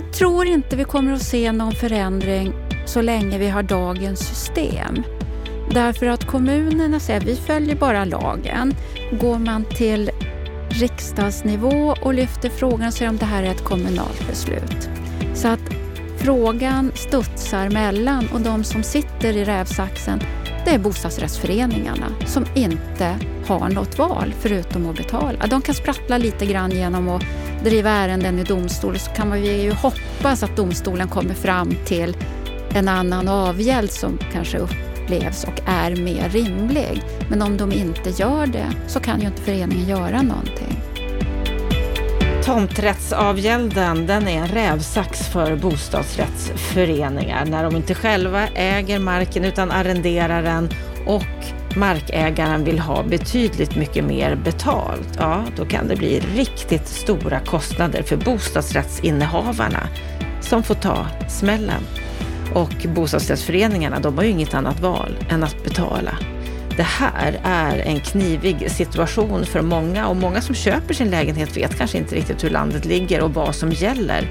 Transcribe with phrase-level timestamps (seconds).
[0.00, 2.52] Jag tror inte vi kommer att se någon förändring
[2.86, 5.02] så länge vi har dagens system.
[5.70, 8.74] Därför att kommunerna säger vi följer bara lagen.
[9.20, 10.10] Går man till
[10.68, 14.88] riksdagsnivå och lyfter frågan så säger de att det här är ett kommunalt beslut.
[15.34, 15.60] Så att
[16.18, 20.20] frågan studsar mellan och de som sitter i rävsaxen
[20.64, 25.46] det är bostadsrättsföreningarna som inte har något val förutom att betala.
[25.46, 27.22] De kan sprattla lite grann genom att
[27.64, 32.16] driva ärenden i domstol så kan man ju hoppas att domstolen kommer fram till
[32.74, 37.02] en annan avgäld som kanske upplevs och är mer rimlig.
[37.30, 40.89] Men om de inte gör det så kan ju inte föreningen göra någonting.
[42.44, 50.42] Tomträttsavgälden den är en rävsax för bostadsrättsföreningar när de inte själva äger marken utan arrenderar
[50.42, 50.68] den
[51.06, 57.40] och markägaren vill ha betydligt mycket mer betalt, ja då kan det bli riktigt stora
[57.40, 59.88] kostnader för bostadsrättsinnehavarna
[60.40, 61.82] som får ta smällen.
[62.54, 66.18] Och bostadsrättsföreningarna, de har ju inget annat val än att betala.
[66.80, 71.78] Det här är en knivig situation för många och många som köper sin lägenhet vet
[71.78, 74.30] kanske inte riktigt hur landet ligger och vad som gäller.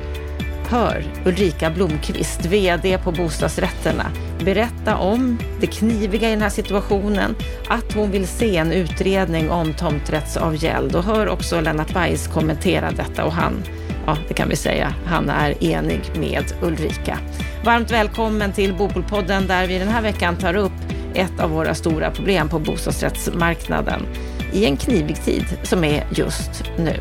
[0.69, 4.11] Hör Ulrika Blomqvist, VD på Bostadsrätterna,
[4.45, 7.35] berätta om det kniviga i den här situationen,
[7.67, 13.25] att hon vill se en utredning om tomträttsavgäld och hör också Lennart Weiss kommentera detta
[13.25, 13.63] och han,
[14.05, 17.17] ja det kan vi säga, han är enig med Ulrika.
[17.65, 22.11] Varmt välkommen till Bopolpodden där vi den här veckan tar upp ett av våra stora
[22.11, 24.05] problem på bostadsrättsmarknaden
[24.53, 26.95] i en knivig tid som är just nu.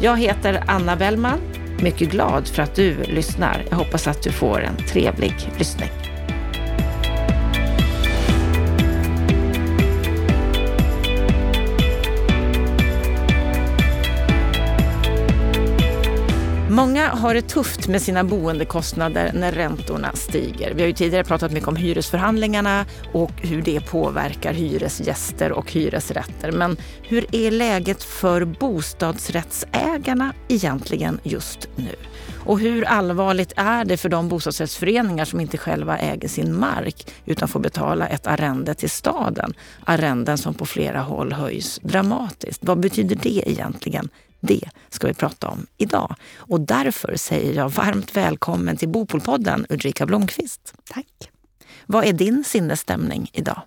[0.00, 1.38] Jag heter Anna Bellman.
[1.82, 3.64] Mycket glad för att du lyssnar.
[3.70, 6.07] Jag hoppas att du får en trevlig lyssning.
[16.78, 20.74] Många har det tufft med sina boendekostnader när räntorna stiger.
[20.74, 26.52] Vi har ju tidigare pratat mycket om hyresförhandlingarna och hur det påverkar hyresgäster och hyresrätter.
[26.52, 31.94] Men hur är läget för bostadsrättsägarna egentligen just nu?
[32.44, 37.48] Och hur allvarligt är det för de bostadsrättsföreningar som inte själva äger sin mark utan
[37.48, 39.54] får betala ett arrende till staden?
[39.84, 42.64] Arrenden som på flera håll höjs dramatiskt.
[42.64, 44.08] Vad betyder det egentligen
[44.40, 46.14] det ska vi prata om idag.
[46.36, 50.74] Och därför säger jag varmt välkommen till Bopolpodden Ulrika Blomqvist.
[50.90, 51.30] Tack.
[51.86, 53.62] Vad är din sinnesstämning idag?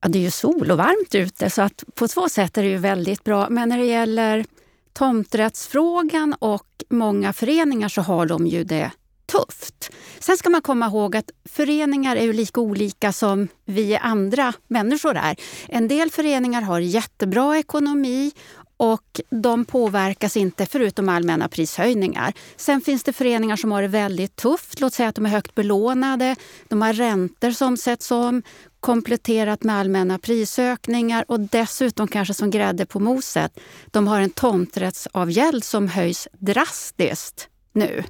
[0.00, 2.68] Ja, det är ju sol och varmt ute så att på två sätt är det
[2.68, 3.48] ju väldigt bra.
[3.50, 4.44] Men när det gäller
[4.92, 8.90] tomträttsfrågan och många föreningar så har de ju det
[9.32, 9.90] tufft.
[10.18, 15.16] Sen ska man komma ihåg att föreningar är ju lika olika som vi andra människor
[15.16, 15.36] är.
[15.68, 18.32] En del föreningar har jättebra ekonomi
[18.78, 22.32] och de påverkas inte förutom allmänna prishöjningar.
[22.56, 24.80] Sen finns det föreningar som har det väldigt tufft.
[24.80, 26.36] Låt säga att de är högt belånade.
[26.68, 28.42] De har räntor som sätts om
[28.80, 33.60] kompletterat med allmänna prisökningar och dessutom kanske som grädde på moset.
[33.86, 38.04] De har en tomträttsavgäld som höjs drastiskt nu.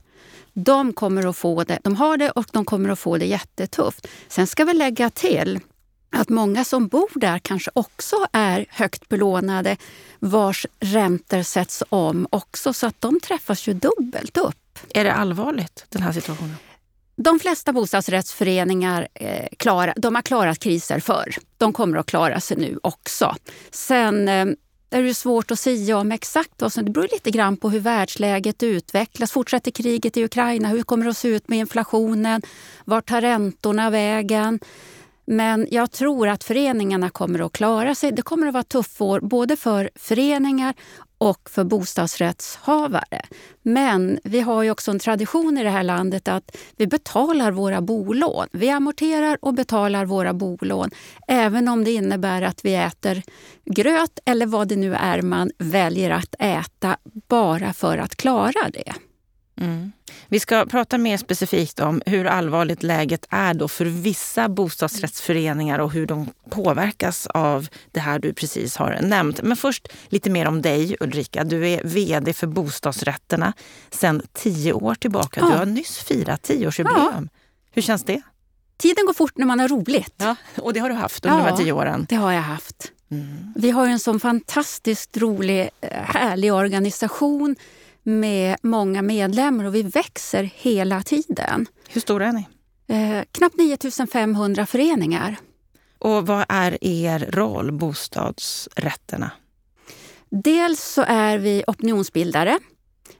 [0.53, 1.79] De kommer att få det.
[1.83, 4.09] De har det och de kommer att få det jättetufft.
[4.29, 5.61] Sen ska vi lägga till
[6.11, 9.77] att många som bor där kanske också är högt belånade
[10.19, 14.79] vars räntor sätts om också så att de träffas ju dubbelt upp.
[14.95, 16.57] Är det allvarligt den här situationen?
[17.17, 21.35] De flesta bostadsrättsföreningar eh, klar, de har klarat kriser förr.
[21.57, 23.35] De kommer att klara sig nu också.
[23.71, 24.47] Sen eh,
[24.91, 26.85] är det svårt att säga om exakt vad som...
[26.85, 29.33] Det beror lite grann på hur världsläget utvecklas.
[29.33, 30.69] Fortsätter kriget i Ukraina?
[30.69, 32.43] Hur kommer det att se ut med inflationen?
[32.85, 34.61] Vart tar räntorna vägen?
[35.31, 38.13] Men jag tror att föreningarna kommer att klara sig.
[38.13, 40.75] Det kommer att vara tufft år både för föreningar
[41.19, 43.23] och för bostadsrättshavare.
[43.63, 47.81] Men vi har ju också en tradition i det här landet att vi betalar våra
[47.81, 48.47] bolån.
[48.53, 50.91] Vi amorterar och betalar våra bolån
[51.29, 53.23] även om det innebär att vi äter
[53.65, 56.97] gröt eller vad det nu är man väljer att äta
[57.29, 59.08] bara för att klara det.
[59.61, 59.93] Mm.
[60.29, 65.93] Vi ska prata mer specifikt om hur allvarligt läget är då för vissa bostadsrättsföreningar och
[65.93, 69.43] hur de påverkas av det här du precis har nämnt.
[69.43, 71.45] Men först lite mer om dig Ulrika.
[71.45, 73.53] Du är VD för Bostadsrätterna
[73.91, 75.41] sedan tio år tillbaka.
[75.41, 75.47] Ja.
[75.51, 77.29] Du har nyss firat tioårsjubileum.
[77.33, 77.39] Ja.
[77.71, 78.23] Hur känns det?
[78.77, 80.15] Tiden går fort när man har roligt.
[80.17, 82.07] Ja, och det har du haft under ja, de här tio åren.
[82.09, 82.93] det har jag haft.
[83.11, 83.53] Mm.
[83.57, 87.57] Vi har en sån fantastiskt rolig, eh, härlig organisation
[88.03, 91.67] med många medlemmar och vi växer hela tiden.
[91.89, 92.47] Hur stora är ni?
[92.89, 95.37] Eh, knappt 9500 föreningar.
[95.99, 99.31] Och vad är er roll, bostadsrätterna?
[100.31, 102.59] Dels så är vi opinionsbildare.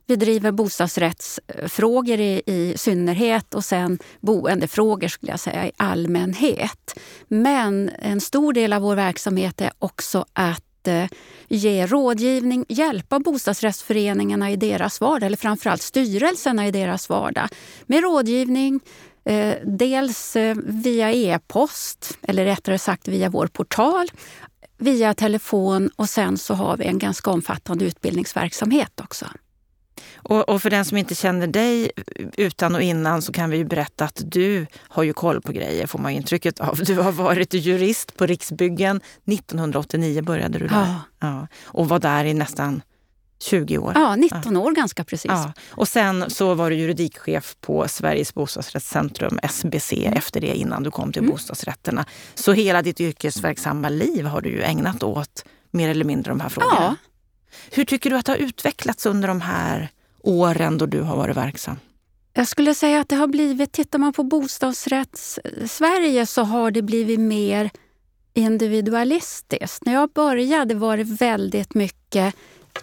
[0.07, 6.99] Vi driver bostadsrättsfrågor i, i synnerhet och sen boendefrågor skulle jag säga i allmänhet.
[7.29, 11.09] Men en stor del av vår verksamhet är också att Eh,
[11.49, 17.49] ge rådgivning, hjälpa bostadsrättsföreningarna i deras vardag, eller framförallt styrelserna i deras vardag
[17.87, 18.81] med rådgivning,
[19.25, 24.11] eh, dels eh, via e-post, eller rättare sagt via vår portal,
[24.79, 29.27] via telefon och sen så har vi en ganska omfattande utbildningsverksamhet också.
[30.17, 31.91] Och, och, för den som inte känner dig
[32.37, 35.87] utan och innan så kan vi ju berätta att du har ju koll på grejer,
[35.87, 36.79] får man intrycket av.
[36.85, 39.01] Du har varit jurist på Riksbyggen.
[39.27, 40.87] 1989 började du där.
[40.87, 41.01] Ja.
[41.29, 41.47] ja.
[41.65, 42.83] Och var där i nästan
[43.41, 43.93] 20 år.
[43.95, 44.61] Ja, 19 ja.
[44.61, 45.31] år ganska precis.
[45.31, 45.53] Ja.
[45.71, 50.13] Och sen så var du juridikchef på Sveriges bostadsrättscentrum, SBC, mm.
[50.13, 51.31] efter det innan du kom till mm.
[51.31, 52.05] bostadsrätterna.
[52.35, 56.49] Så hela ditt yrkesverksamma liv har du ju ägnat åt mer eller mindre de här
[56.49, 56.77] frågorna.
[56.81, 56.97] Ja.
[57.71, 59.89] Hur tycker du att det har utvecklats under de här
[60.23, 61.77] åren då du har varit verksam?
[62.33, 67.21] Jag skulle säga att det har blivit, tittar man på bostadsrätts-Sverige så har det blivit
[67.21, 67.71] mer
[68.35, 69.85] individualistiskt.
[69.85, 72.35] När jag började var det väldigt mycket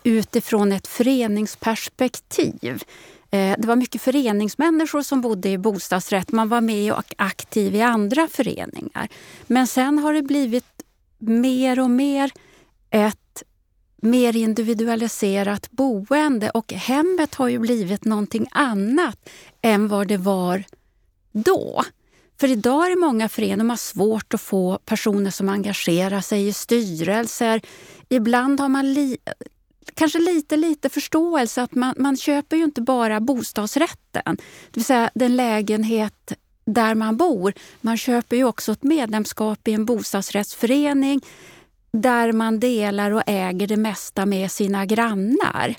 [0.04, 2.84] utifrån ett föreningsperspektiv.
[3.32, 6.32] Eh, det var mycket föreningsmänniskor som bodde i bostadsrätt.
[6.32, 9.08] Man var med och aktiv i andra föreningar.
[9.48, 10.66] Men sen har det blivit
[11.18, 12.32] mer och mer
[12.90, 13.44] ett
[14.06, 19.30] mer individualiserat boende och hemmet har ju blivit någonting annat
[19.62, 20.64] än vad det var
[21.32, 21.84] då.
[22.40, 26.48] För idag är det många föreningar som har svårt att få personer som engagerar sig
[26.48, 27.62] i styrelser.
[28.10, 29.18] Ibland har man li
[29.94, 35.10] kanske lite, lite förståelse att man, man köper ju inte bara bostadsrätten, det vill säga
[35.16, 36.34] den lägenhet
[36.66, 37.54] där man bor.
[37.82, 41.22] Man köper ju också ett medlemskap i en bostadsrättsförening
[42.02, 45.76] där man delar och äger det mesta med sina grannar.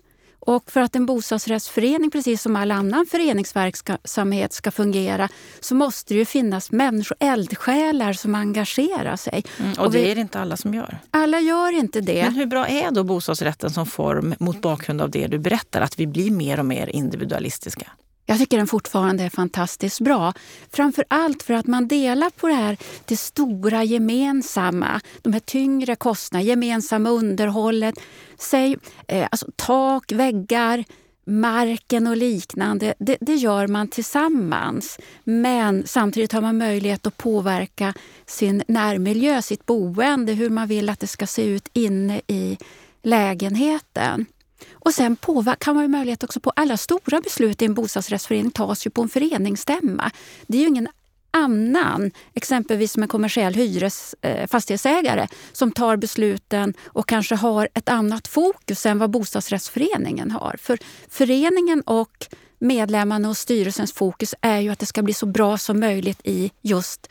[0.46, 5.28] Och för att en bostadsrättsförening, precis som all annan föreningsverksamhet ska fungera,
[5.60, 9.44] så måste det ju finnas människor, eldsjälar som engagerar sig.
[9.58, 10.98] Mm, och, och det vi, är det inte alla som gör.
[11.10, 12.24] Alla gör inte det.
[12.24, 16.00] Men hur bra är då bostadsrätten som form mot bakgrund av det du berättar, att
[16.00, 17.90] vi blir mer och mer individualistiska?
[18.26, 20.32] Jag tycker den fortfarande är fantastiskt bra.
[20.72, 25.00] Framför allt för att man delar på det här det stora gemensamma.
[25.22, 27.94] De här tyngre kostnaderna, gemensamma underhållet.
[28.38, 28.76] Säg,
[29.08, 30.84] eh, alltså, tak, väggar,
[31.26, 32.94] marken och liknande.
[32.98, 34.98] Det, det, gör man tillsammans.
[35.24, 37.94] Men samtidigt har man möjlighet att påverka
[38.26, 42.58] sin närmiljö, sitt boende, hur man vill att det ska se ut inne i
[43.02, 44.26] lägenheten.
[44.86, 45.16] Och sen
[45.58, 49.02] kan man ju möjlighet också på alla stora beslut i en bostadsrättsförening tas ju på
[49.02, 50.10] en föreningsstämma.
[50.46, 50.88] Det är ju ingen
[51.30, 57.88] annan, exempelvis som en kommersiell hyres, eh, fastighetsägare som tar besluten och kanske har ett
[57.88, 60.56] annat fokus än vad bostadsrättsföreningen har.
[60.58, 60.78] För
[61.08, 62.26] föreningen och
[62.58, 66.50] medlemmarna och styrelsens fokus är ju att det ska bli så bra som möjligt i
[66.62, 67.08] just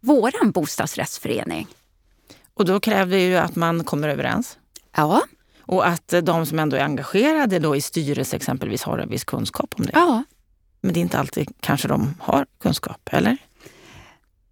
[0.00, 1.66] våran bostadsrättsförening.
[2.54, 4.58] Och då kräver det ju att man kommer överens.
[4.96, 5.22] Ja.
[5.66, 9.74] Och att de som ändå är engagerade då i styrelse exempelvis har en viss kunskap
[9.78, 9.92] om det.
[9.94, 10.22] Ja.
[10.80, 13.36] Men det är inte alltid kanske de har kunskap, eller?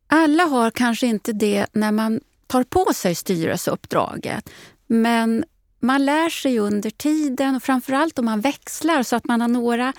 [0.07, 4.51] Alla har kanske inte det när man tar på sig styrelseuppdraget.
[4.87, 5.45] Men
[5.81, 9.93] man lär sig under tiden och framförallt om man växlar så att man har några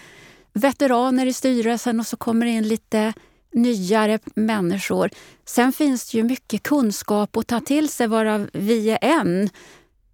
[0.53, 3.13] veteraner i styrelsen och så kommer det in lite
[3.53, 5.09] nyare människor.
[5.45, 9.49] Sen finns det ju mycket kunskap att ta till sig varav vi är en.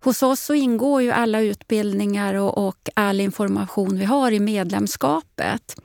[0.01, 5.75] Hos oss så ingår ju alla utbildningar och, och all information vi har i medlemskapet.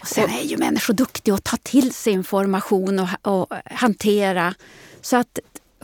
[0.00, 4.54] Och sen är ju människor duktiga att ta till sig information och, och hantera.
[5.00, 5.38] Så att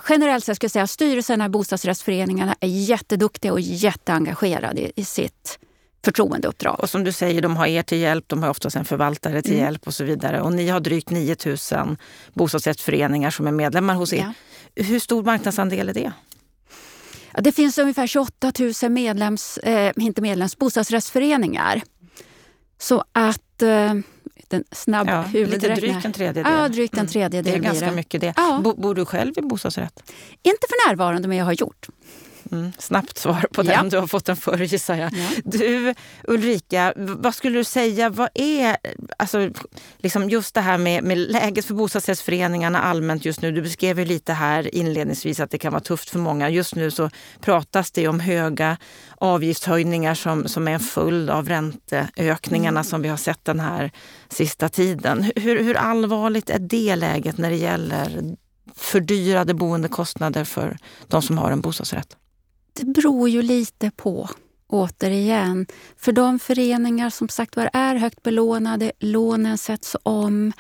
[0.09, 5.05] generellt sett skulle jag säga att styrelserna i bostadsrättsföreningarna är jätteduktiga och jätteengagerade i, i
[5.05, 5.59] sitt
[6.05, 6.81] förtroendeuppdrag.
[6.81, 9.53] Och som du säger, de har er till hjälp, de har oftast en förvaltare till
[9.53, 9.65] mm.
[9.65, 10.41] hjälp och så vidare.
[10.41, 11.97] Och ni har drygt 9000
[12.33, 14.33] bostadsrättsföreningar som är medlemmar hos er.
[14.75, 14.83] Ja.
[14.85, 16.13] Hur stor marknadsandel är det?
[17.41, 21.83] Ja, det finns ungefär 28 000 medlems, eh, inte medlems, bostadsrättsföreningar.
[22.79, 23.63] Så att...
[23.63, 23.95] Eh,
[24.49, 26.53] den snabb ja, lite drygt en tredjedel.
[26.53, 27.11] Ja, drygt en mm.
[27.11, 27.63] tredjedel mm.
[27.63, 28.35] Det är ganska mycket det.
[28.37, 28.61] Ja.
[28.77, 30.13] Bor du själv i bostadsrätt?
[30.43, 31.89] Inte för närvarande, men jag har gjort.
[32.53, 33.73] Mm, snabbt svar på den.
[33.73, 33.91] Ja.
[33.91, 35.13] Du har fått den förr gissar jag.
[35.13, 35.29] Ja.
[35.45, 38.77] Du Ulrika, vad skulle du säga, vad är
[39.17, 39.51] alltså,
[39.99, 43.53] liksom just det här med, med läget för bostadsrättsföreningarna allmänt just nu?
[43.53, 46.51] Du beskrev ju lite här inledningsvis att det kan vara tufft för många.
[46.51, 48.77] Just nu så pratas det om höga
[49.17, 52.85] avgiftshöjningar som, som är en följd av ränteökningarna mm.
[52.85, 53.91] som vi har sett den här
[54.29, 55.31] sista tiden.
[55.37, 58.37] Hur, hur allvarligt är det läget när det gäller
[58.75, 60.79] fördyrade boendekostnader för
[61.09, 62.17] de som har en bostadsrätt?
[62.81, 64.29] Det beror ju lite på
[64.67, 65.67] återigen.
[65.97, 70.53] För de föreningar som sagt var är högt belånade, lånen sätts om,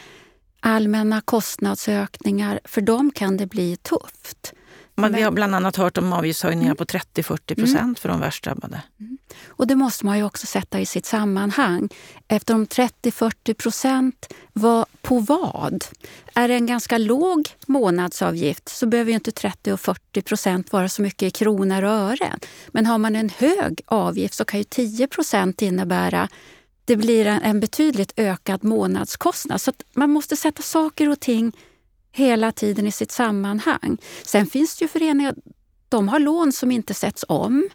[0.60, 4.54] allmänna kostnadsökningar, för dem kan det bli tufft.
[5.00, 7.94] Men vi har bland annat hört om avgiftshöjningar på 30-40 procent mm.
[7.94, 8.82] för de värst drabbade.
[9.00, 9.18] Mm.
[9.46, 11.88] Och det måste man ju också sätta i sitt sammanhang.
[12.28, 15.84] Eftersom 30-40 procent var på vad?
[16.34, 20.88] Är det en ganska låg månadsavgift så behöver ju inte 30 och 40 procent vara
[20.88, 22.38] så mycket i kronor och ören.
[22.68, 26.28] Men har man en hög avgift så kan ju 10 procent innebära
[26.84, 29.60] det blir en betydligt ökad månadskostnad.
[29.60, 31.52] Så man måste sätta saker och ting
[32.12, 33.98] hela tiden i sitt sammanhang.
[34.24, 35.34] Sen finns det ju föreningar
[35.88, 37.68] de har lån som inte sätts om.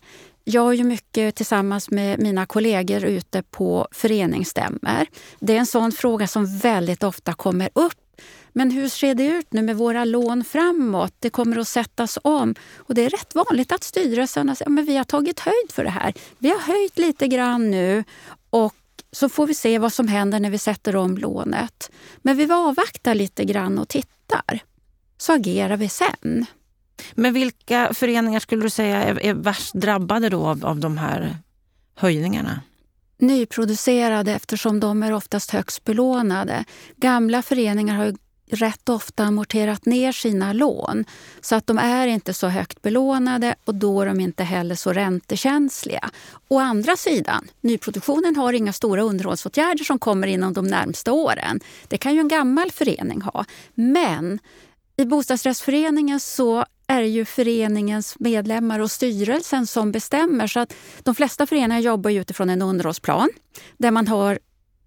[0.43, 5.05] Jag är ju mycket tillsammans med mina kollegor ute på föreningsstämmor.
[5.39, 7.93] Det är en sån fråga som väldigt ofta kommer upp.
[8.53, 11.13] Men hur ser det ut nu med våra lån framåt?
[11.19, 12.55] Det kommer att sättas om.
[12.75, 15.89] Och det är rätt vanligt att styrelsen säger att vi har tagit höjd för det
[15.89, 16.13] här.
[16.37, 18.03] Vi har höjt lite grann nu
[18.49, 18.75] och
[19.15, 21.91] så får vi se vad som händer när vi sätter om lånet.
[22.17, 24.59] Men vi avvaktar lite grann och tittar.
[25.17, 26.45] Så agerar vi sen.
[27.13, 31.37] Men vilka föreningar skulle du säga är, är värst drabbade då av, av de här
[31.95, 32.61] höjningarna?
[33.17, 36.65] Nyproducerade eftersom de är oftast högst belånade.
[36.95, 38.13] Gamla föreningar har
[38.47, 41.05] rätt ofta amorterat ner sina lån.
[41.41, 44.93] Så att de är inte så högt belånade och då är de inte heller så
[44.93, 46.09] räntekänsliga.
[46.47, 51.59] Å andra sidan, nyproduktionen har inga stora underhållsåtgärder som kommer inom de närmsta åren.
[51.87, 53.45] Det kan ju en gammal förening ha.
[53.73, 54.39] Men
[54.97, 60.47] i bostadsrättsföreningen så är det ju föreningens medlemmar och styrelsen som bestämmer.
[60.47, 60.73] Så att
[61.03, 63.29] De flesta föreningar jobbar utifrån en underhållsplan
[63.77, 64.39] där man har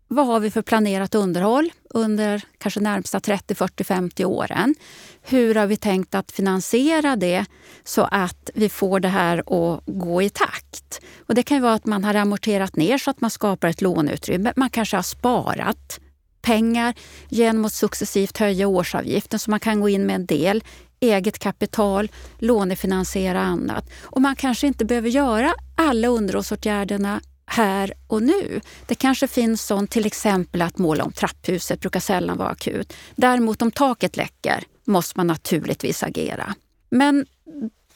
[0.09, 4.75] vad har vi för planerat underhåll under kanske närmsta 30, 40, 50 åren?
[5.23, 7.45] Hur har vi tänkt att finansiera det
[7.85, 11.01] så att vi får det här att gå i takt?
[11.27, 14.53] Och det kan vara att man har amorterat ner så att man skapar ett låneutrymme.
[14.57, 16.01] Man kanske har sparat
[16.43, 16.95] pengar
[17.29, 20.65] genom att successivt höja årsavgiften så man kan gå in med en del
[21.01, 23.91] eget kapital, lånefinansiera annat.
[24.03, 28.61] Och man kanske inte behöver göra alla underhållsåtgärderna här och nu.
[28.87, 32.93] Det kanske finns sånt, till exempel att måla om trapphuset brukar sällan vara akut.
[33.17, 36.55] Däremot om taket läcker måste man naturligtvis agera.
[36.91, 37.27] Men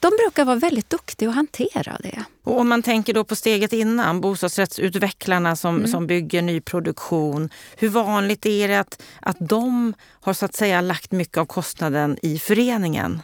[0.01, 2.25] de brukar vara väldigt duktiga att hantera det.
[2.45, 5.91] Och om man tänker då på steget innan, bostadsrättsutvecklarna som, mm.
[5.91, 7.51] som bygger nyproduktion.
[7.77, 12.19] Hur vanligt är det att, att de har så att säga lagt mycket av kostnaden
[12.23, 13.23] i föreningen?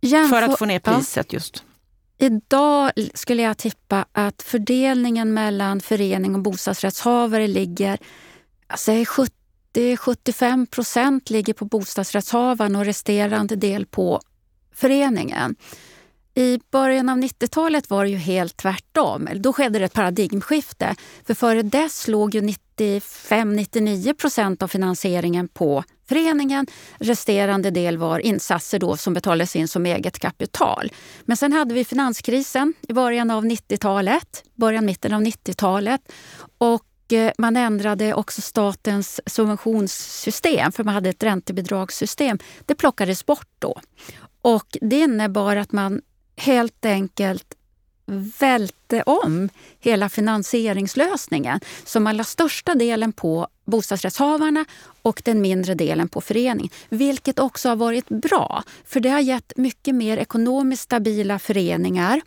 [0.00, 1.36] Jämför, för att få ner priset ja.
[1.36, 1.64] just?
[2.18, 7.98] Idag skulle jag tippa att fördelningen mellan förening och bostadsrättshavare ligger
[8.66, 14.20] alltså 70-75 procent ligger på bostadsrättshavaren och resterande del på
[14.74, 15.56] föreningen.
[16.34, 19.28] I början av 90-talet var det ju helt tvärtom.
[19.34, 20.94] Då skedde det ett paradigmskifte.
[21.26, 22.40] För före dess låg ju
[22.76, 26.66] 95-99 procent av finansieringen på föreningen.
[26.98, 30.92] Resterande del var insatser då som betalades in som eget kapital.
[31.24, 36.12] Men sen hade vi finanskrisen i början av 90-talet, början mitten av 90-talet.
[36.58, 42.38] Och eh, man ändrade också statens subventionssystem, för man hade ett räntebidragssystem.
[42.66, 43.80] Det plockades bort då.
[44.42, 46.00] Och det innebar att man
[46.36, 47.54] helt enkelt
[48.40, 49.48] välte om
[49.80, 51.60] hela finansieringslösningen.
[51.84, 54.64] Så man la största delen på bostadsrättshavarna
[55.02, 56.70] och den mindre delen på föreningen.
[56.88, 62.20] Vilket också har varit bra, för det har gett mycket mer ekonomiskt stabila föreningar.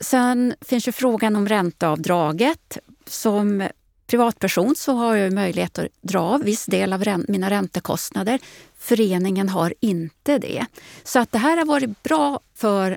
[0.00, 2.78] Sen finns ju frågan om ränteavdraget.
[3.06, 3.68] Som
[4.06, 8.38] privatperson så har jag möjlighet att dra av viss del av mina räntekostnader.
[8.78, 10.66] Föreningen har inte det.
[11.04, 12.96] Så att det här har varit bra för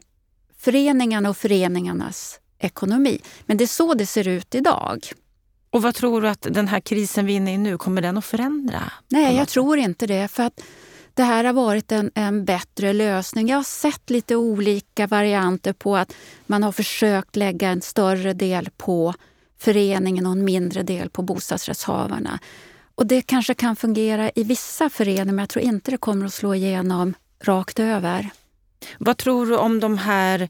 [0.57, 3.19] föreningarna och föreningarnas ekonomi.
[3.45, 5.11] Men det är så det ser ut idag.
[5.75, 8.17] Och vad tror du att den här krisen vi är inne i nu, kommer den
[8.17, 8.91] att förändra?
[9.07, 10.27] Nej, jag tror inte det.
[10.27, 10.61] För att
[11.13, 13.47] det här har varit en, en bättre lösning.
[13.47, 16.13] Jag har sett lite olika varianter på att
[16.45, 19.13] man har försökt lägga en större del på
[19.57, 22.39] föreningen och en mindre del på bostadsrättshavarna.
[22.95, 26.33] Och det kanske kan fungera i vissa föreningar men jag tror inte det kommer att
[26.33, 27.13] slå igenom
[27.43, 28.29] rakt över.
[28.97, 30.49] Vad tror du om de här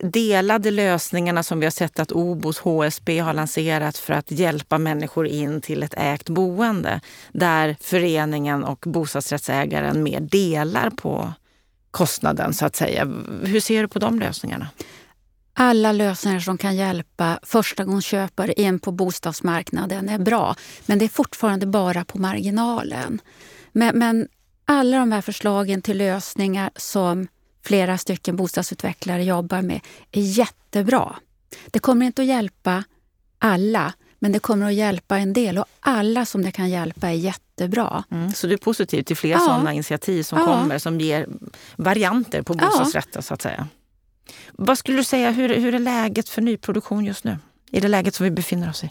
[0.00, 5.26] delade lösningarna som vi har sett att OBOS HSB har lanserat för att hjälpa människor
[5.26, 7.00] in till ett ägt boende?
[7.32, 11.32] Där föreningen och bostadsrättsägaren mer delar på
[11.90, 13.04] kostnaden så att säga.
[13.42, 14.68] Hur ser du på de lösningarna?
[15.56, 20.56] Alla lösningar som kan hjälpa förstagångsköpare in på bostadsmarknaden är bra.
[20.86, 23.20] Men det är fortfarande bara på marginalen.
[23.72, 24.28] Men, men
[24.64, 27.28] alla de här förslagen till lösningar som
[27.64, 29.80] flera stycken bostadsutvecklare jobbar med
[30.12, 31.16] är jättebra.
[31.66, 32.84] Det kommer inte att hjälpa
[33.38, 37.12] alla, men det kommer att hjälpa en del och alla som det kan hjälpa är
[37.12, 38.04] jättebra.
[38.10, 39.38] Mm, så du är positiv till fler ja.
[39.38, 40.44] sådana initiativ som ja.
[40.44, 41.26] kommer som ger
[41.76, 43.22] varianter på bostadsrätter ja.
[43.22, 43.68] så att säga?
[44.52, 47.38] Vad skulle du säga, hur, hur är läget för nyproduktion just nu?
[47.70, 48.90] I det läget som vi befinner oss i?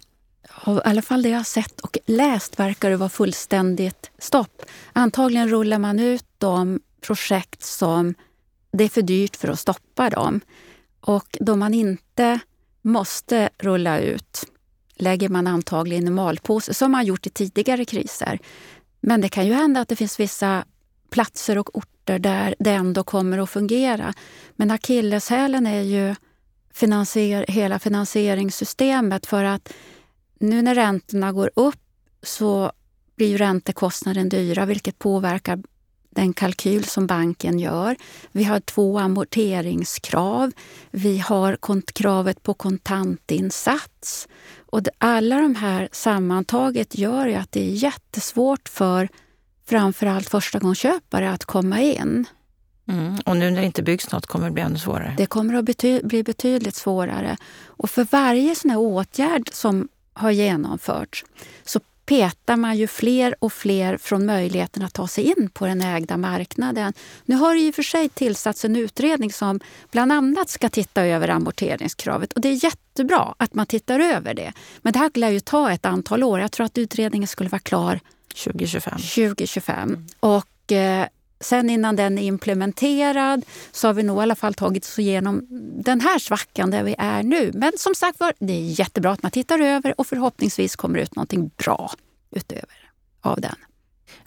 [0.55, 4.61] Av i alla fall det jag har sett och läst verkar det vara fullständigt stopp.
[4.93, 8.15] Antagligen rullar man ut de projekt som
[8.73, 10.41] det är för dyrt för att stoppa dem.
[11.01, 12.39] Och då man inte
[12.81, 14.45] måste rulla ut
[14.95, 18.39] lägger man antagligen i malpåse, som man gjort i tidigare kriser.
[19.01, 20.65] Men det kan ju hända att det finns vissa
[21.09, 24.13] platser och orter där det ändå kommer att fungera.
[24.55, 26.15] Men akilleshälen är ju
[26.73, 29.73] finansier, hela finansieringssystemet för att
[30.39, 31.79] nu när räntorna går upp
[32.23, 32.71] så
[33.15, 35.63] blir ju räntekostnaden dyra vilket påverkar
[36.15, 37.95] den kalkyl som banken gör.
[38.31, 40.51] Vi har två amorteringskrav.
[40.91, 41.57] Vi har
[41.93, 44.27] kravet på kontantinsats.
[44.57, 49.09] Och alla de här sammantaget gör att det är jättesvårt för
[49.65, 52.25] framförallt förstagångsköpare att komma in.
[52.87, 53.15] Mm.
[53.25, 55.15] Och nu när det inte byggs något kommer det bli ännu svårare?
[55.17, 57.37] Det kommer att bety bli betydligt svårare.
[57.65, 61.25] Och för varje sån här åtgärd som har genomförts
[61.63, 65.81] så petar man ju fler och fler från möjligheten att ta sig in på den
[65.81, 66.93] ägda marknaden.
[67.25, 69.59] Nu har det i och för sig tillsatts en utredning som
[69.91, 74.53] bland annat ska titta över amorteringskravet och det är jättebra att man tittar över det.
[74.81, 76.39] Men det här lär ju ta ett antal år.
[76.39, 77.99] Jag tror att utredningen skulle vara klar
[78.43, 78.93] 2025.
[78.93, 79.89] 2025.
[79.89, 80.05] Mm.
[80.19, 81.07] Och, eh,
[81.43, 85.47] Sen innan den är implementerad så har vi nog i alla fall tagit oss igenom
[85.83, 87.51] den här svackan där vi är nu.
[87.53, 91.15] Men som sagt var, det är jättebra att man tittar över och förhoppningsvis kommer ut
[91.15, 91.91] någonting bra
[92.31, 93.55] utöver av den.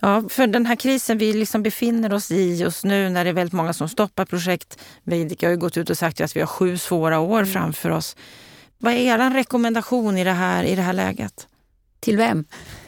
[0.00, 3.34] Ja, för den här krisen vi liksom befinner oss i just nu när det är
[3.34, 4.78] väldigt många som stoppar projekt.
[5.02, 7.52] Veidekke har ju gått ut och sagt att vi har sju svåra år mm.
[7.52, 8.16] framför oss.
[8.78, 11.48] Vad är er rekommendation i det här, i det här läget?
[12.06, 12.44] Till vem?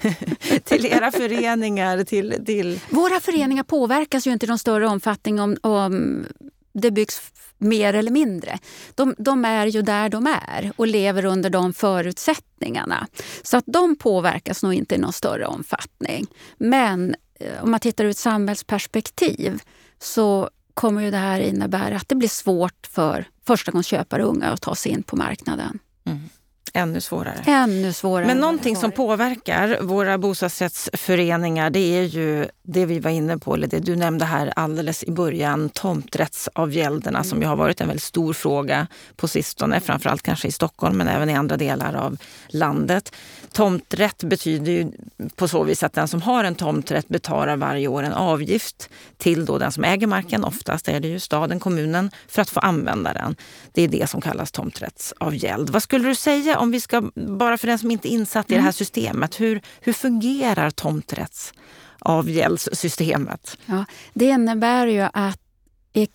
[0.64, 2.04] till era föreningar?
[2.04, 2.80] Till, till...
[2.90, 6.24] Våra föreningar påverkas ju inte i någon större omfattning om, om
[6.72, 8.58] det byggs mer eller mindre.
[8.94, 13.06] De, de, är ju där de är och lever under de förutsättningarna.
[13.42, 16.26] Så att de påverkas nog inte i någon större omfattning.
[16.58, 19.62] Men eh, om man tittar ur ett samhällsperspektiv
[19.98, 24.62] så kommer ju det här innebära att det blir svårt för förstagångsköpare och unga att
[24.62, 25.78] ta sig in på marknaden.
[26.04, 26.28] Mm.
[26.74, 27.44] Ännu svårare.
[27.46, 28.26] Ännu svårare.
[28.26, 33.66] Men någonting som påverkar våra bostadsrättsföreningar det är ju det vi var inne på, eller
[33.66, 37.24] det du nämnde här alldeles i början, tomträttsavgälderna mm.
[37.28, 41.08] som ju har varit en väldigt stor fråga på sistone, framförallt kanske i Stockholm men
[41.08, 42.16] även i andra delar av
[42.48, 43.12] landet.
[43.52, 44.92] Tomträtt betyder ju
[45.36, 49.44] på så vis att den som har en tomträtt betalar varje år en avgift till
[49.44, 53.12] då den som äger marken, oftast är det ju staden, kommunen, för att få använda
[53.12, 53.36] den.
[53.72, 55.70] Det är det som kallas tomträttsavgäld.
[55.70, 58.54] Vad skulle du säga om vi ska, bara för den som inte är insatt i
[58.54, 58.72] det här mm.
[58.72, 63.58] systemet, hur, hur fungerar tomträttsavgäldssystemet?
[63.66, 63.84] Ja,
[64.14, 65.40] det innebär ju att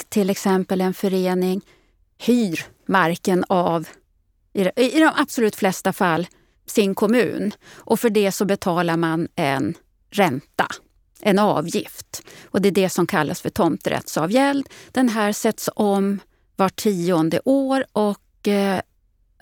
[0.10, 1.62] till exempel en förening
[2.17, 3.88] hyr marken av,
[4.76, 6.28] i de absolut flesta fall,
[6.65, 7.52] sin kommun.
[7.73, 9.73] Och för det så betalar man en
[10.10, 10.67] ränta,
[11.21, 12.23] en avgift.
[12.43, 14.69] Och det är det som kallas för tomträttsavgäld.
[14.91, 16.19] Den här sätts om
[16.56, 18.82] var tionde år och eh,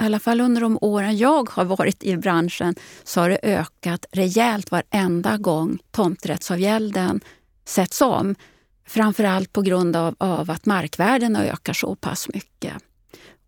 [0.02, 4.06] i alla fall under de åren jag har varit i branschen så har det ökat
[4.12, 7.22] rejält varenda gång tomträttsavgälden
[7.66, 8.36] sätts om.
[8.88, 12.74] Framförallt på grund av, av att markvärdena ökar så pass mycket.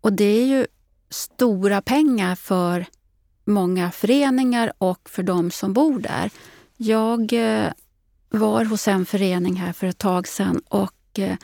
[0.00, 0.66] Och det är ju
[1.10, 2.86] stora pengar för
[3.44, 6.30] många föreningar och för de som bor där.
[6.76, 7.72] Jag eh,
[8.30, 11.36] var hos en förening här för ett tag sedan och eh,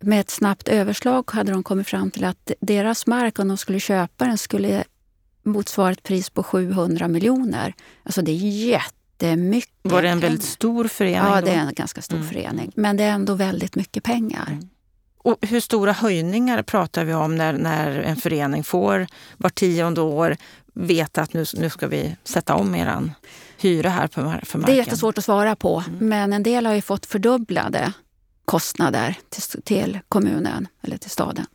[0.00, 3.80] med ett snabbt överslag hade de kommit fram till att deras mark, om de skulle
[3.80, 4.84] köpa den, skulle
[5.42, 7.74] motsvara ett pris på 700 miljoner.
[8.02, 9.72] Alltså det är jättemycket.
[9.82, 11.32] Var det en väldigt stor förening?
[11.32, 12.28] Ja, det är en ganska stor mm.
[12.28, 12.72] förening.
[12.76, 14.48] Men det är ändå väldigt mycket pengar.
[14.50, 14.68] Mm.
[15.18, 20.36] Och hur stora höjningar pratar vi om när, när en förening får var tionde år
[20.74, 23.12] veta att nu, nu ska vi sätta om eran
[23.58, 24.62] hyra här för marken?
[24.66, 26.08] Det är jättesvårt att svara på, mm.
[26.08, 27.92] men en del har ju fått fördubblade
[28.44, 31.46] kostnader till, till kommunen eller till staden.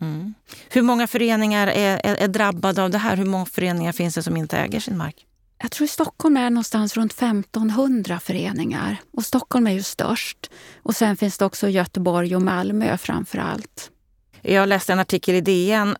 [0.00, 0.34] Mm.
[0.68, 3.16] Hur många föreningar är, är, är, drabbade av det här?
[3.16, 5.26] Hur många föreningar finns det som inte äger sin mark?
[5.58, 8.96] Jag tror i Stockholm är det någonstans runt 1500 föreningar.
[9.12, 10.50] Och Stockholm är ju störst.
[10.82, 13.90] Och sen finns det också Göteborg och Malmö framför allt.
[14.42, 15.96] Jag läste en artikel i DN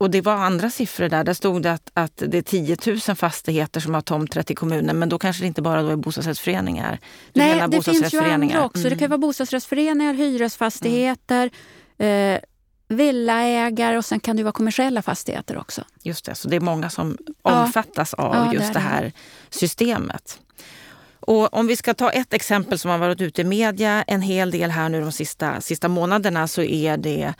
[0.00, 1.24] och det var andra siffror där.
[1.24, 4.98] Där stod det att, att det är 10 000 fastigheter som har tomträtt i kommunen.
[4.98, 6.98] Men då kanske det inte bara då är bostadsrättsföreningar?
[7.32, 8.80] Du Nej, det finns ju andra också.
[8.80, 8.90] Mm.
[8.90, 9.10] Det kan mm.
[9.10, 11.50] vara bostadsrättsföreningar, hyresfastigheter.
[11.98, 12.36] Mm.
[12.36, 12.40] Eh,
[12.88, 15.84] villaägare och sen kan det vara kommersiella fastigheter också.
[16.02, 18.24] Just det, så det är många som omfattas ja.
[18.24, 19.12] av ja, just det, det här
[19.50, 20.40] systemet.
[21.20, 24.50] Och om vi ska ta ett exempel som har varit ute i media en hel
[24.50, 27.34] del här nu de sista, sista månaderna så är det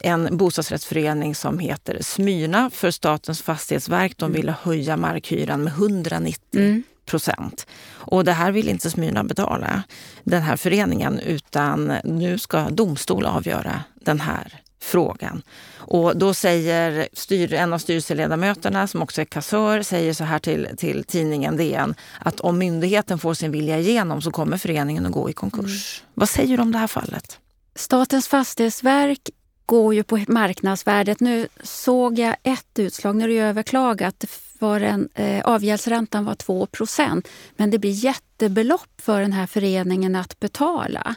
[0.00, 4.16] en bostadsrättsförening som heter Smyrna för Statens fastighetsverk.
[4.16, 6.82] De ville höja markhyran med 190 mm.
[7.06, 7.66] procent.
[7.90, 9.82] Och det här vill inte Smyrna betala,
[10.24, 15.42] den här föreningen, utan nu ska domstol avgöra den här frågan.
[15.76, 20.68] Och då säger styr, en av styrelseledamöterna, som också är kassör, säger så här till,
[20.76, 25.30] till tidningen DN att om myndigheten får sin vilja igenom så kommer föreningen att gå
[25.30, 26.02] i konkurs.
[26.02, 26.12] Mm.
[26.14, 27.38] Vad säger du om det här fallet?
[27.74, 29.30] Statens fastighetsverk
[29.70, 31.20] går ju på marknadsvärdet.
[31.20, 34.24] Nu såg jag ett utslag, när det överklagat,
[34.58, 40.40] var en, eh, avgäldsräntan var 2% men det blir jättebelopp för den här föreningen att
[40.40, 41.14] betala.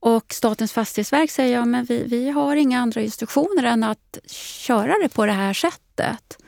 [0.00, 4.18] Och Statens fastighetsverk säger ja, men vi, vi har inga andra instruktioner än att
[4.66, 6.38] köra det på det här sättet.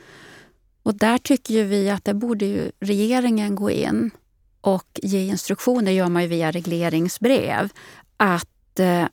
[0.83, 4.11] Och där tycker ju vi att det borde ju regeringen gå in
[4.61, 7.69] och ge instruktioner, gör man ju via regleringsbrev,
[8.17, 9.05] att eh,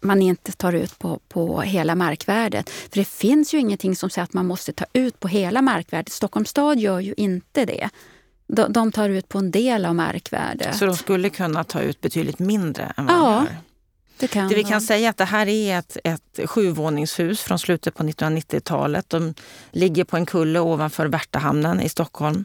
[0.00, 2.70] man inte tar ut på, på hela markvärdet.
[2.70, 6.12] För det finns ju ingenting som säger att man måste ta ut på hela markvärdet.
[6.12, 7.88] Stockholms stad gör ju inte det.
[8.46, 10.76] De, de tar ut på en del av markvärdet.
[10.76, 13.56] Så de skulle kunna ta ut betydligt mindre än vad ja, de gör?
[14.18, 17.58] Det, kan det vi kan säga är att det här är ett, ett sjuvåningshus från
[17.58, 19.10] slutet på 1990-talet.
[19.10, 19.34] De
[19.70, 22.44] ligger på en kulle ovanför Värtahamnen i Stockholm.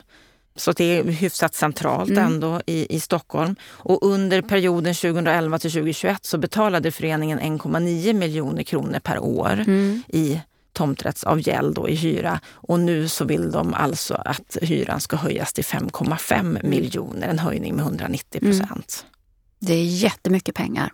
[0.56, 2.26] Så det är hyfsat centralt mm.
[2.26, 3.56] ändå i, i Stockholm.
[3.64, 10.04] Och under perioden 2011 till 2021 så betalade föreningen 1,9 miljoner kronor per år mm.
[10.08, 10.42] i
[10.74, 12.40] tomträttsavgäld och i hyra.
[12.52, 17.76] Och nu så vill de alltså att hyran ska höjas till 5,5 miljoner, en höjning
[17.76, 19.06] med 190 procent.
[19.06, 19.14] Mm.
[19.60, 20.94] Det är jättemycket pengar.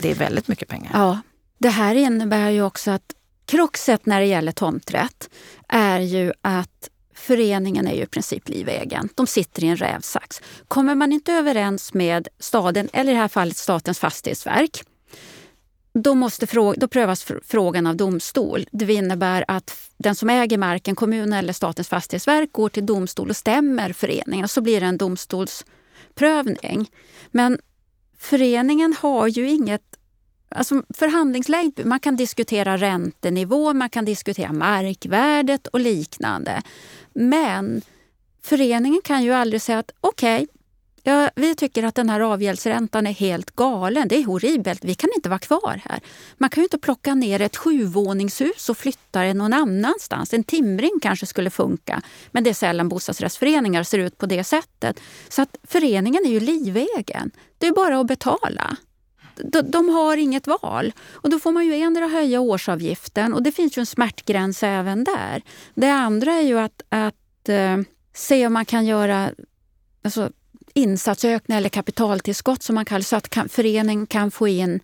[0.00, 0.90] Det är väldigt mycket pengar.
[0.94, 1.18] Ja.
[1.58, 3.14] Det här innebär ju också att
[3.46, 5.30] kruxet när det gäller tomträtt
[5.68, 6.88] är ju att
[7.22, 9.08] föreningen är ju i princip livegen.
[9.14, 10.40] De sitter i en rävsax.
[10.68, 14.84] Kommer man inte överens med staden, eller i det här fallet Statens fastighetsverk,
[15.94, 18.66] då, måste fråga, då prövas frågan av domstol.
[18.72, 23.36] Det innebär att den som äger marken, kommunen eller Statens fastighetsverk, går till domstol och
[23.36, 26.90] stämmer föreningen och så blir det en domstolsprövning.
[27.30, 27.58] Men
[28.18, 29.82] föreningen har ju inget
[30.54, 36.62] Alltså förhandlingsläge, man kan diskutera räntenivå, man kan diskutera markvärdet och liknande.
[37.14, 37.82] Men
[38.42, 40.46] föreningen kan ju aldrig säga att okej, okay,
[41.02, 44.08] ja, vi tycker att den här avgäldsräntan är helt galen.
[44.08, 46.00] Det är horribelt, vi kan inte vara kvar här.
[46.38, 50.34] Man kan ju inte plocka ner ett sjuvåningshus och flytta det någon annanstans.
[50.34, 55.00] En timring kanske skulle funka, men det är sällan bostadsrättsföreningar ser ut på det sättet.
[55.28, 57.30] Så att föreningen är ju livegen.
[57.58, 58.76] Det är bara att betala
[59.44, 60.92] de, de har inget val.
[61.12, 65.04] Och då får man ju endera höja årsavgiften och det finns ju en smärtgräns även
[65.04, 65.42] där.
[65.74, 67.78] Det andra är ju att, att eh,
[68.14, 69.30] se om man kan göra
[70.02, 70.30] alltså,
[70.74, 74.80] insatsökningar eller kapitaltillskott som man kallar så att kan, föreningen kan få in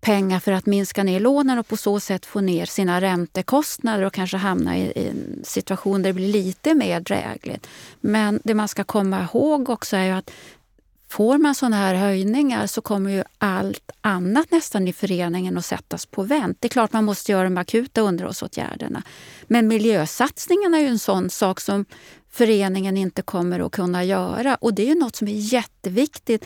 [0.00, 4.12] pengar för att minska ner lånen och på så sätt få ner sina räntekostnader och
[4.12, 7.66] kanske hamna i, i en situation där det blir lite mer drägligt.
[8.00, 10.30] Men det man ska komma ihåg också är ju att
[11.08, 16.06] Får man sådana här höjningar så kommer ju allt annat nästan i föreningen att sättas
[16.06, 16.56] på vänt.
[16.60, 19.02] Det är klart man måste göra de akuta underhållsåtgärderna.
[19.46, 21.84] Men miljösatsningarna är ju en sån sak som
[22.30, 24.54] föreningen inte kommer att kunna göra.
[24.54, 26.44] Och det är ju något som är jätteviktigt.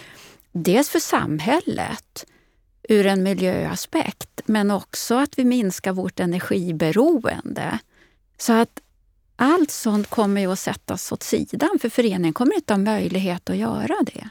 [0.52, 2.26] Dels för samhället
[2.88, 7.78] ur en miljöaspekt, men också att vi minskar vårt energiberoende.
[8.38, 8.80] Så att
[9.36, 13.56] allt sånt kommer ju att sättas åt sidan för föreningen kommer inte ha möjlighet att
[13.56, 14.28] göra det.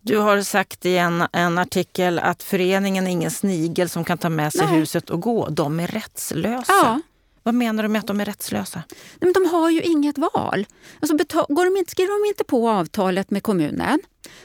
[0.00, 4.28] Du har sagt i en, en artikel att föreningen är ingen snigel som kan ta
[4.28, 4.78] med sig Nej.
[4.78, 5.48] huset och gå.
[5.48, 6.72] De är rättslösa.
[6.72, 7.00] Ja.
[7.42, 8.82] Vad menar du med att de är rättslösa?
[9.20, 10.66] Men de har ju inget val.
[11.00, 11.16] Alltså,
[11.48, 14.00] går de inte, skriver de inte på avtalet med kommunen,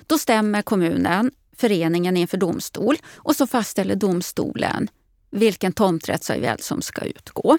[0.08, 4.88] då stämmer kommunen föreningen inför domstol och så fastställer domstolen
[5.30, 7.58] vilken tomträttsavgäld som ska utgå.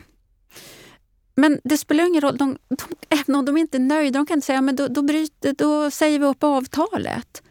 [1.34, 4.34] Men det spelar ingen roll, de, de, även om de inte är nöjda, de kan
[4.34, 7.42] inte säga men då, då, bryter, då säger vi upp avtalet.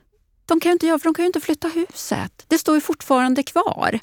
[0.47, 2.45] De kan ju inte göra för de kan ju inte flytta huset.
[2.47, 3.99] Det står ju fortfarande kvar.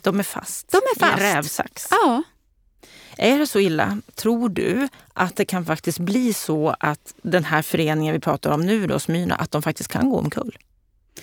[0.00, 1.20] De är fast, de är fast.
[1.20, 1.88] i en rävsax.
[1.90, 2.22] Ja.
[3.18, 7.62] Är det så illa, tror du, att det kan faktiskt bli så att den här
[7.62, 10.58] föreningen vi pratar om nu, då, Smyrna, att de faktiskt kan gå omkull?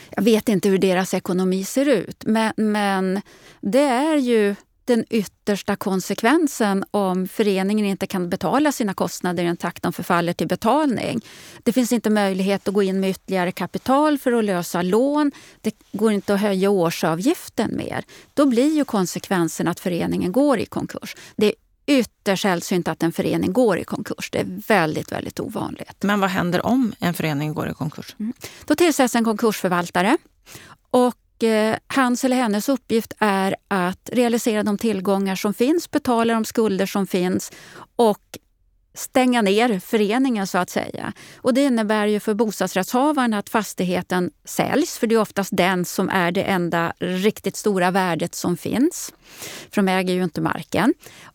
[0.10, 3.22] Jag vet inte hur deras ekonomi ser ut, men, men
[3.62, 9.58] det är ju den yttersta konsekvensen om föreningen inte kan betala sina kostnader i en
[9.58, 11.22] takt de förfaller till betalning.
[11.64, 15.32] Det finns inte möjlighet att gå in med ytterligare kapital för att lösa lån.
[15.62, 18.04] Det går inte att höja årsavgiften mer.
[18.34, 21.16] Då blir ju konsekvensen att föreningen går i konkurs.
[21.36, 21.54] Det är
[21.86, 24.30] ytterst sällsynt att en förening går i konkurs.
[24.32, 26.04] Det är väldigt, väldigt ovanligt.
[26.04, 28.16] Men vad händer om en förening går i konkurs?
[28.20, 28.34] Mm.
[28.66, 30.18] Då tillsätts en konkursförvaltare.
[30.90, 36.46] Och Eh, hans eller hennes uppgift är att realisera de tillgångar som finns, betala de
[36.46, 37.52] skulder som finns
[37.96, 38.38] och
[38.94, 41.14] stänga ner föreningen så att säga.
[41.38, 46.10] Och det innebär ju för bostadsrättshavaren att fastigheten säljs, för det är oftast den som
[46.10, 49.14] är det enda riktigt stora värdet som finns.
[49.72, 50.94] För de äger ju inte marken.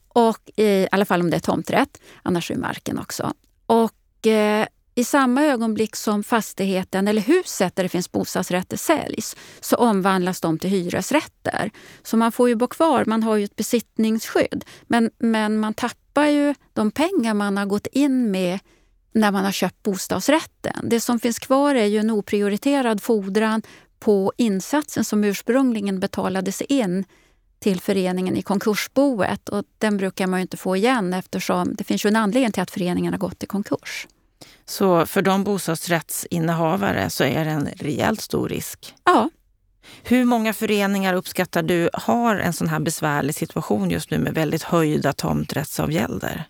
[0.09, 3.33] Och I alla fall om det är tomträtt, annars är marken också.
[3.67, 4.67] Och eh,
[4.99, 10.59] i samma ögonblick som fastigheten eller huset där det finns bostadsrätter säljs så omvandlas de
[10.59, 11.71] till hyresrätter.
[12.03, 14.65] Så man får ju bo kvar, man har ju ett besittningsskydd.
[14.83, 18.59] Men, men man tappar ju de pengar man har gått in med
[19.13, 20.89] när man har köpt bostadsrätten.
[20.89, 23.63] Det som finns kvar är ju en oprioriterad fordran
[23.99, 27.05] på insatsen som ursprungligen betalades in
[27.59, 29.49] till föreningen i konkursboet.
[29.49, 32.63] Och den brukar man ju inte få igen eftersom det finns ju en anledning till
[32.63, 34.07] att föreningen har gått i konkurs.
[34.65, 38.95] Så för de bostadsrättsinnehavare så är det en rejält stor risk?
[39.05, 39.31] Ja.
[40.03, 44.63] Hur många föreningar uppskattar du har en sån här besvärlig situation just nu med väldigt
[44.63, 46.45] höjda tomträttsavgälder?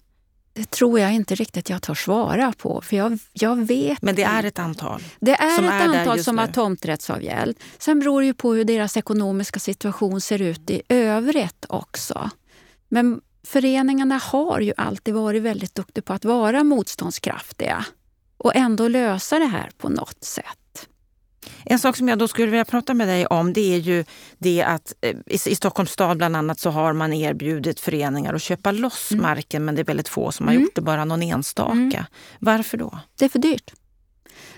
[0.53, 2.81] Det tror jag inte riktigt jag tar svara på.
[2.81, 5.03] För jag, jag vet Men det är ett antal?
[5.21, 6.43] Det är ett är antal som nu.
[6.43, 7.59] har tomträttsavgäld.
[7.79, 12.31] Sen beror det ju på hur deras ekonomiska situation ser ut i övrigt också.
[12.89, 17.85] Men föreningarna har ju alltid varit väldigt duktiga på att vara motståndskraftiga
[18.37, 20.89] och ändå lösa det här på något sätt.
[21.65, 24.05] En sak som jag då skulle vilja prata med dig om det är ju
[24.39, 28.73] det att eh, i Stockholms stad bland annat så har man erbjudit föreningar att köpa
[28.73, 29.23] loss mm.
[29.23, 30.65] marken men det är väldigt få som har mm.
[30.65, 31.73] gjort det, bara någon enstaka.
[31.73, 32.05] Mm.
[32.39, 32.99] Varför då?
[33.19, 33.73] Det är för dyrt.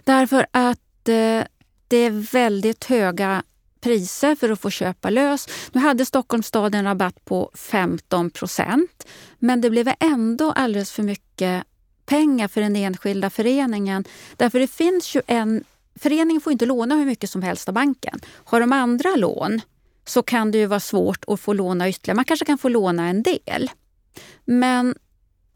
[0.04, 1.42] Därför att eh,
[1.88, 3.42] det är väldigt höga
[3.80, 5.48] priser för att få köpa lös.
[5.72, 9.06] Nu hade Stockholms stad en rabatt på 15 procent
[9.38, 11.64] men det blev ändå alldeles för mycket
[12.06, 14.04] pengar för den enskilda föreningen.
[14.36, 15.64] Därför det finns ju en...
[15.94, 18.20] Föreningen får inte låna hur mycket som helst av banken.
[18.44, 19.60] Har de andra lån
[20.06, 22.16] så kan det ju vara svårt att få låna ytterligare.
[22.16, 23.70] Man kanske kan få låna en del.
[24.44, 24.94] Men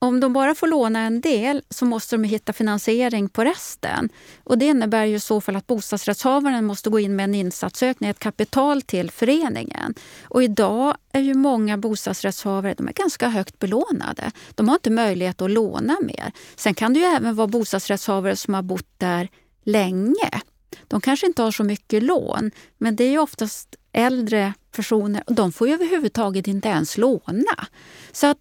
[0.04, 4.08] om de bara får låna en del så måste de hitta finansiering på resten.
[4.44, 8.10] Och Det innebär ju i så fall att bostadsrättshavaren måste gå in med en insatsökning,
[8.10, 9.94] ett kapital till föreningen.
[10.22, 14.30] Och idag är ju många bostadsrättshavare de är ganska högt belånade.
[14.54, 16.32] De har inte möjlighet att låna mer.
[16.56, 19.28] Sen kan det ju även vara bostadsrättshavare som har bott där
[19.64, 20.40] länge.
[20.88, 25.34] De kanske inte har så mycket lån, men det är ju oftast äldre personer och
[25.34, 27.66] de får ju överhuvudtaget inte ens låna.
[28.12, 28.38] Så att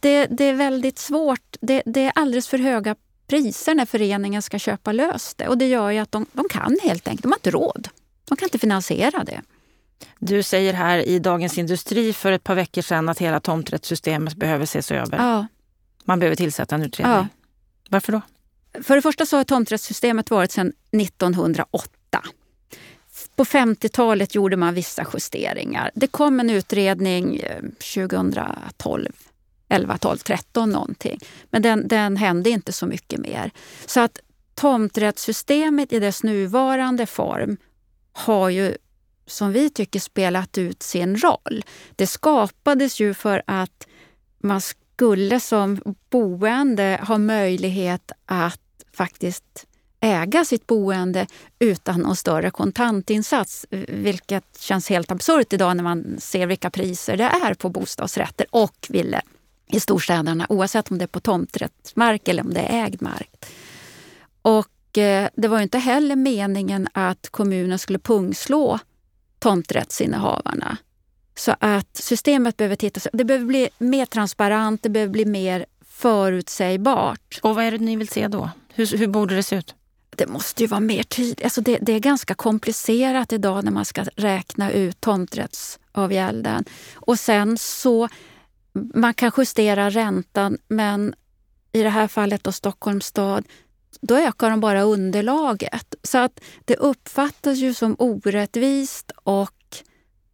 [0.00, 1.56] det, det, är väldigt svårt.
[1.60, 2.96] Det, det, är alldeles för höga
[3.26, 5.48] priser när föreningen ska köpa lös det.
[5.48, 7.88] Och det gör ju att de, de kan helt enkelt, de har inte råd.
[8.24, 9.42] De kan inte finansiera det.
[10.18, 14.64] Du säger här i Dagens Industri för ett par veckor sedan att hela tomträttssystemet behöver
[14.64, 15.18] ses över.
[15.18, 15.46] Ja.
[16.04, 17.16] Man behöver tillsätta en utredning.
[17.16, 17.26] Ja.
[17.88, 18.20] Varför då?
[18.82, 21.90] För det första så har tomträttssystemet varit sedan 1908.
[23.36, 25.90] På 50-talet gjorde man vissa justeringar.
[25.94, 27.42] Det kom en utredning
[27.94, 29.27] 2012 eh,
[29.68, 31.18] 11, 12, 13 någonting.
[31.50, 33.50] Men den, den hände inte så mycket mer.
[33.86, 34.20] Så att
[34.54, 37.56] tomträttssystemet i dess nuvarande form
[38.12, 38.76] har ju
[39.26, 41.64] som vi tycker spelat ut sin roll.
[41.96, 43.86] Det skapades ju för att
[44.38, 48.60] man skulle som boende ha möjlighet att
[48.92, 49.66] faktiskt
[50.00, 51.26] äga sitt boende
[51.58, 53.66] utan någon större kontantinsats.
[53.88, 58.86] Vilket känns helt absurt idag när man ser vilka priser det är på bostadsrätter och
[58.88, 59.20] villor
[59.68, 63.46] i storstäderna oavsett om det är på tomträttsmark eller om det är ägd mark.
[64.42, 68.78] Och eh, det var inte heller meningen att kommunen skulle pungslå
[69.38, 70.76] tomträttsinnehavarna.
[71.34, 77.40] Så att systemet behöver tittas Det behöver bli mer transparent, det behöver bli mer förutsägbart.
[77.42, 78.50] Och vad är det ni vill se då?
[78.74, 79.74] Hur, hur borde det se ut?
[80.10, 81.44] Det måste ju vara mer tydligt.
[81.44, 86.64] Alltså det, det, är ganska komplicerat idag när man ska räkna ut tomträttsavgälden.
[86.94, 88.08] Och sen så
[88.72, 91.14] man kan justera räntan, men
[91.72, 93.44] i det här fallet då Stockholms stad,
[94.00, 95.94] då ökar de bara underlaget.
[96.02, 99.54] Så att det uppfattas ju som orättvist och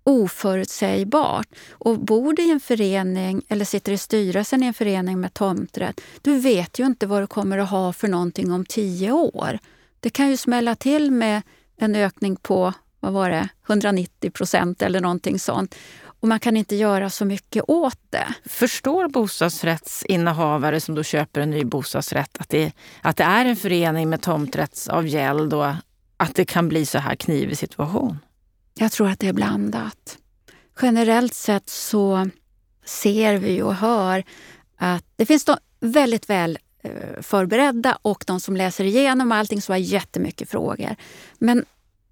[0.04, 1.48] oförutsägbart.
[1.70, 6.00] Och bor du i en förening eller sitter i styrelsen i en förening med tomträtt,
[6.22, 9.58] du vet ju inte vad du kommer att ha för någonting om tio år.
[10.00, 11.42] Det kan ju smälla till med
[11.76, 15.74] en ökning på vad var det, 190 procent eller någonting sånt
[16.24, 18.34] och man kan inte göra så mycket åt det.
[18.44, 24.10] Förstår bostadsrättsinnehavare som då köper en ny bostadsrätt att det, att det är en förening
[24.10, 25.66] med tomträttsavgäld och
[26.16, 28.18] att det kan bli så här knivig situation?
[28.74, 30.18] Jag tror att det är blandat.
[30.82, 32.30] Generellt sett så
[32.84, 34.24] ser vi och hör
[34.76, 39.72] att det finns de väldigt väl eh, förberedda och de som läser igenom allting som
[39.72, 40.96] har jättemycket frågor.
[41.38, 41.64] Men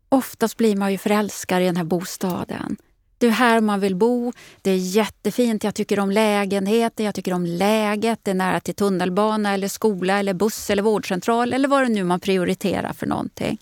[0.08, 2.76] oftast blir man ju förälskad i den här bostaden.
[3.22, 4.32] Det är här man vill bo.
[4.62, 5.64] Det är jättefint.
[5.64, 8.20] Jag tycker om lägenheten, jag tycker om läget.
[8.22, 12.04] Det är nära till tunnelbana, eller skola, eller buss eller vårdcentral eller vad det nu
[12.04, 13.58] man prioriterar för någonting.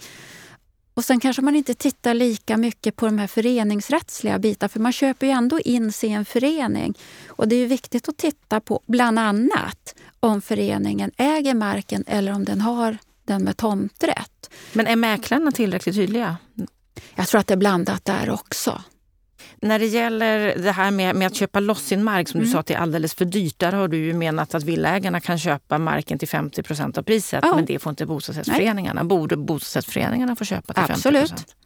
[0.95, 4.93] Och sen kanske man inte tittar lika mycket på de här föreningsrättsliga bitarna för man
[4.93, 6.99] köper ju ändå in sig i en förening.
[7.29, 12.45] Och det är viktigt att titta på bland annat om föreningen äger marken eller om
[12.45, 14.51] den har den med tomträtt.
[14.73, 16.37] Men är mäklarna tillräckligt tydliga?
[17.15, 18.83] Jag tror att det är blandat där också.
[19.63, 22.53] När det gäller det här med, med att köpa loss sin mark, som du mm.
[22.53, 23.59] sa att det är alldeles för dyrt.
[23.59, 27.41] Där har du ju menat att villaägarna kan köpa marken till 50 procent av priset.
[27.43, 27.55] Ja.
[27.55, 29.05] Men det får inte bostadsrättsföreningarna.
[29.05, 31.31] Borde bostadsrättsföreningarna få köpa till Absolut.
[31.31, 31.57] 50 procent?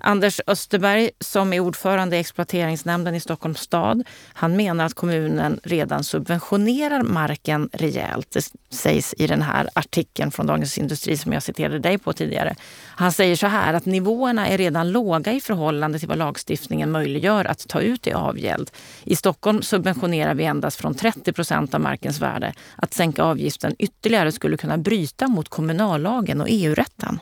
[0.00, 4.04] Anders Österberg som är ordförande i exploateringsnämnden i Stockholms stad.
[4.32, 8.30] Han menar att kommunen redan subventionerar marken rejält.
[8.30, 12.54] Det sägs i den här artikeln från Dagens Industri som jag citerade dig på tidigare.
[12.86, 17.44] Han säger så här att nivåerna är redan låga i förhållande till vad lagstiftningen möjliggör
[17.44, 18.70] att ta ut i avgäld.
[19.04, 22.54] I Stockholm subventionerar vi endast från 30 procent av markens värde.
[22.76, 27.20] Att sänka avgiften ytterligare skulle kunna bryta mot kommunallagen och EU-rätten.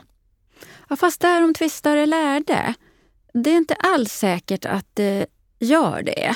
[0.89, 2.73] Ja, fast därom tvistar är lärde.
[3.33, 5.25] Det är inte alls säkert att det
[5.59, 6.35] gör det.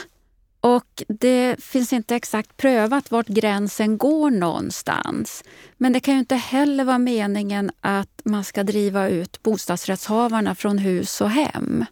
[0.62, 5.44] Och det finns inte exakt prövat vart gränsen går någonstans.
[5.78, 10.78] Men det kan ju inte heller vara meningen att man ska driva ut bostadsrättshavarna från
[10.78, 11.86] hus och hem.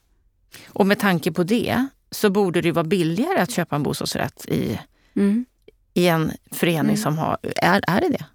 [0.67, 4.80] Och med tanke på det så borde det vara billigare att köpa en bostadsrätt i,
[5.15, 5.45] mm.
[5.93, 6.98] i en förening mm.
[6.98, 7.38] som har...
[7.56, 8.26] Är, är det det?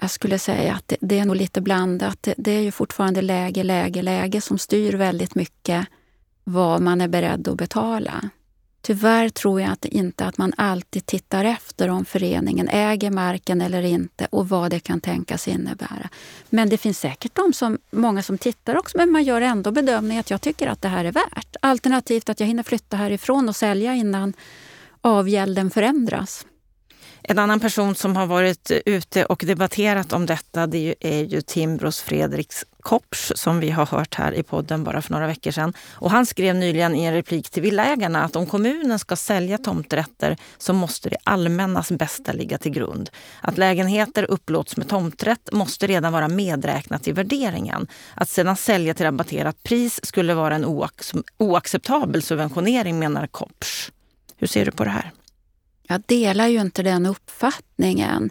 [0.00, 2.18] Jag skulle säga att det, det är nog lite blandat.
[2.20, 5.86] Det, det, är ju fortfarande läge, läge, läge som styr väldigt mycket
[6.44, 8.30] vad man är beredd att betala.
[8.82, 13.82] Tyvärr tror jag att inte att man alltid tittar efter om föreningen äger marken eller
[13.82, 16.08] inte och vad det kan tänkas innebära.
[16.50, 20.20] Men det finns säkert de som, många som tittar också, men man gör ändå bedömningen
[20.20, 21.56] att jag tycker att det här är värt.
[21.60, 24.32] Alternativt att jag hinner flytta härifrån och sälja innan
[25.00, 26.46] avgälden förändras.
[27.28, 32.00] En annan person som har varit ute och debatterat om detta det är ju Timbros
[32.00, 35.72] Fredriks Kopsch som vi har hört här i podden bara för några veckor sedan.
[35.92, 40.36] Och han skrev nyligen i en replik till Villaägarna att om kommunen ska sälja tomträtter
[40.58, 43.10] så måste det allmännas bästa ligga till grund.
[43.40, 47.86] Att lägenheter upplåts med tomträtt måste redan vara medräknat i värderingen.
[48.14, 50.64] Att sedan sälja till rabatterat pris skulle vara en
[51.38, 53.90] oacceptabel subventionering menar Kopsch.
[54.36, 55.12] Hur ser du på det här?
[55.88, 58.30] Jag delar ju inte den uppfattningen.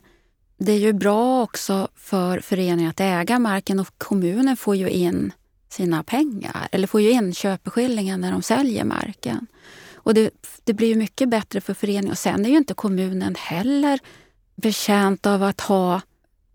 [0.57, 5.31] Det är ju bra också för föreningen att äga marken och kommunen får ju in
[5.69, 9.47] sina pengar, eller får ju in köpeskillingen när de säljer marken.
[9.93, 10.29] Och det,
[10.63, 12.11] det blir ju mycket bättre för föreningen.
[12.11, 13.99] Och sen är ju inte kommunen heller
[14.55, 16.01] betjänt av att ha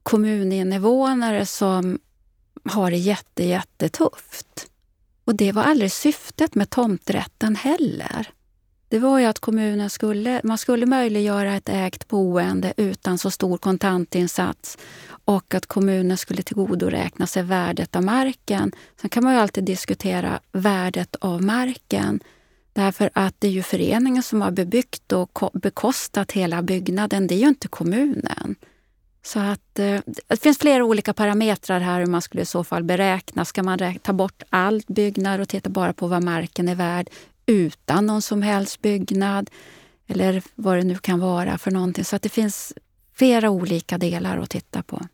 [0.03, 1.99] kommuninvånare som
[2.65, 4.67] har det jätte, jättetufft.
[5.25, 8.29] Och det var aldrig syftet med tomträtten heller
[8.89, 13.59] det var ju att kommunen skulle, man skulle möjliggöra ett ägt boende utan så stor
[13.59, 14.79] kontantinsats
[15.25, 18.73] och att kommunen skulle tillgodoräkna sig värdet av marken.
[19.01, 22.21] Sen kan man ju alltid diskutera värdet av marken.
[22.73, 27.27] Därför att det är ju föreningen som har bebyggt och bekostat hela byggnaden.
[27.27, 28.55] Det är ju inte kommunen.
[29.23, 32.85] Så att, eh, det finns flera olika parametrar här hur man skulle i så fall
[32.85, 33.45] beräkna.
[33.45, 37.09] Ska man ta bort all byggnad och titta bara på vad marken är värd
[37.49, 39.51] utan någon som helst byggnad
[40.07, 42.05] eller vad det nu kan vara för någonting.
[42.05, 42.73] Så att det finns
[43.15, 45.07] flera olika delar att titta på.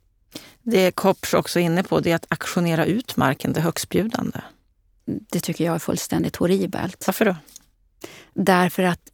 [0.63, 4.41] Det Kopps också inne på det är att aktionera ut marken till högstbjudande.
[5.05, 7.07] Det tycker jag är fullständigt horribelt.
[7.07, 7.37] Varför då?
[8.33, 9.11] Därför att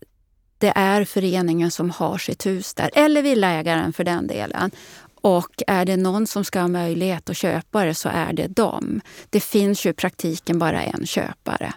[0.59, 4.70] det är föreningen som har sitt hus där, eller villaägaren för den delen.
[5.14, 9.00] Och är det någon som ska ha möjlighet att köpa det så är det dem.
[9.30, 11.72] Det finns ju i praktiken bara en köpare.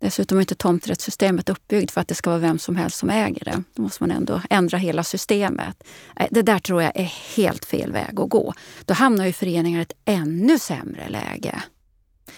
[0.00, 3.44] Dessutom är inte tomträttssystemet uppbyggt för att det ska vara vem som helst som äger
[3.44, 3.62] det.
[3.74, 5.84] Då måste man ändå ändra hela systemet.
[6.30, 8.54] Det där tror jag är helt fel väg att gå.
[8.84, 11.62] Då hamnar ju föreningar i ett ännu sämre läge.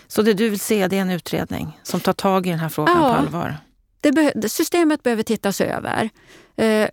[0.06, 2.68] Så det du vill se det är en utredning som tar tag i den här
[2.68, 3.56] frågan ja, på allvar?
[4.34, 6.10] Det systemet behöver tittas över.
[6.56, 6.88] Eh,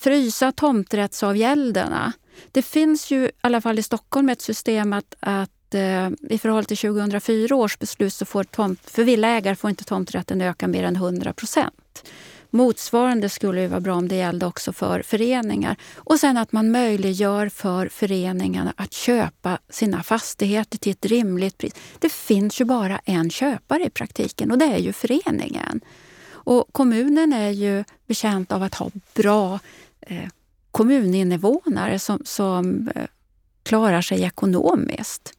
[0.00, 2.12] frysa tomträttsavgälderna.
[2.52, 6.68] Det finns ju i alla fall i Stockholm ett system att, att eh, i förhållande
[6.68, 10.96] till 2004 års beslut så får tomt, för villaägare får inte tomträtten öka mer än
[10.96, 12.04] 100 procent.
[12.54, 15.76] Motsvarande skulle ju vara bra om det gällde också för föreningar.
[15.96, 21.72] Och sen att man möjliggör för föreningarna att köpa sina fastigheter till ett rimligt pris.
[21.98, 25.80] Det finns ju bara en köpare i praktiken och det är ju föreningen.
[26.44, 29.58] Och kommunen är ju bekänt av att ha bra
[30.00, 30.28] eh,
[30.70, 33.06] kommuninvånare som, som eh,
[33.62, 35.32] klarar sig ekonomiskt.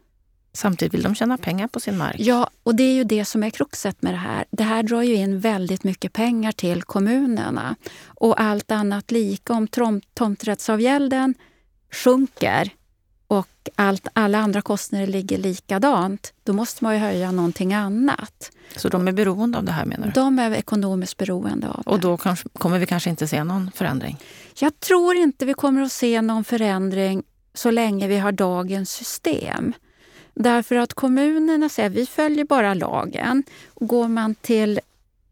[0.53, 2.15] Samtidigt vill de tjäna pengar på sin mark.
[2.19, 4.45] Ja, och det är ju det som är kruxet med det här.
[4.51, 7.75] Det här drar ju in väldigt mycket pengar till kommunerna.
[8.05, 9.67] Och allt annat lika, om
[10.13, 11.33] tomträttsavgälden
[11.91, 12.69] sjunker
[13.27, 18.51] och allt, alla andra kostnader ligger likadant, då måste man ju höja någonting annat.
[18.75, 20.11] Så de är beroende av det här menar du?
[20.11, 21.89] De är ekonomiskt beroende av det.
[21.89, 24.17] Och då kanske, kommer vi kanske inte se någon förändring?
[24.59, 27.23] Jag tror inte vi kommer att se någon förändring
[27.53, 29.73] så länge vi har dagens system.
[30.33, 33.43] Därför att kommunerna säger vi följer bara lagen.
[33.75, 34.79] Går man till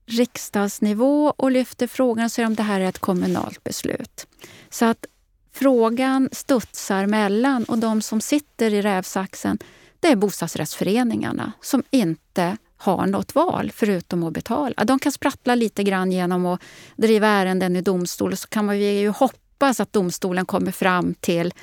[0.05, 4.27] riksdagsnivå och lyfter frågan så är det det här är ett kommunalt beslut.
[4.69, 5.05] Så att
[5.53, 9.57] frågan studsar mellan och de som sitter i rävsaxen
[9.99, 14.85] det är bostadsrättsföreningarna som inte har något val förutom att betala.
[14.85, 16.61] De kan sprattla lite grann genom att
[16.95, 21.53] driva ärenden i domstol så kan man ju hoppas att domstolen kommer fram till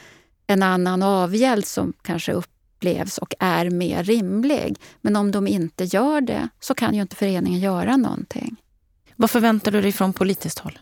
[0.47, 2.33] en annan avgäld som kanske
[2.79, 4.79] upplevs och är mer rimlig.
[5.01, 8.57] Men om de inte gör det så kan ju inte föreningen göra någonting.
[9.17, 10.79] Vad förväntar du dig från politiskt håll?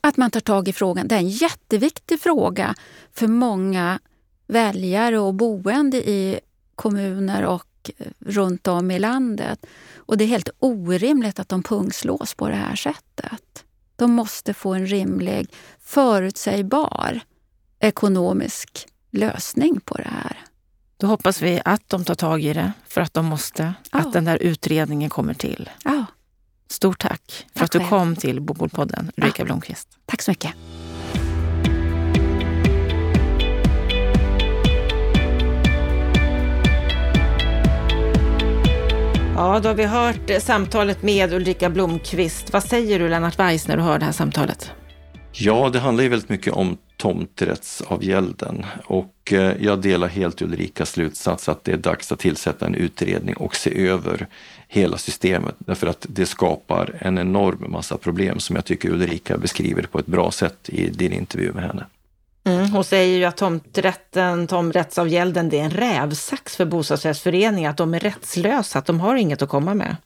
[0.00, 1.08] Att man tar tag i frågan.
[1.08, 2.74] Det är en jätteviktig fråga
[3.12, 3.98] för många
[4.46, 6.40] väljare och boende i
[6.74, 9.66] kommuner och eh, runt om i landet.
[9.96, 13.64] Och det är helt orimligt att de pungslås på det här sättet.
[13.96, 17.20] De måste få en rimlig, förutsägbar
[17.80, 20.46] ekonomisk lösning på det här.
[20.98, 23.98] Då hoppas vi att de tar tag i det för att de måste, ja.
[23.98, 25.70] att den där utredningen kommer till.
[25.84, 26.04] Ja.
[26.68, 29.44] Stort tack för tack att du kom till Bopolpodden, Ulrika ja.
[29.44, 29.88] Blomqvist.
[30.06, 30.50] Tack så mycket.
[39.34, 42.52] Ja, då har vi hört samtalet med Ulrika Blomqvist.
[42.52, 44.72] Vad säger du Lennart Weiss när du hör det här samtalet?
[45.32, 51.48] Ja, det handlar ju väldigt mycket om tomträttsavgälden och eh, jag delar helt Ulrikas slutsats
[51.48, 54.26] att det är dags att tillsätta en utredning och se över
[54.68, 59.82] hela systemet därför att det skapar en enorm massa problem som jag tycker Ulrika beskriver
[59.82, 61.84] på ett bra sätt i din intervju med henne.
[62.44, 67.94] Mm, hon säger ju att tomträtten, tomträttsavgälden, det är en rävsax för bostadsrättsföreningar, att de
[67.94, 69.96] är rättslösa, att de har inget att komma med.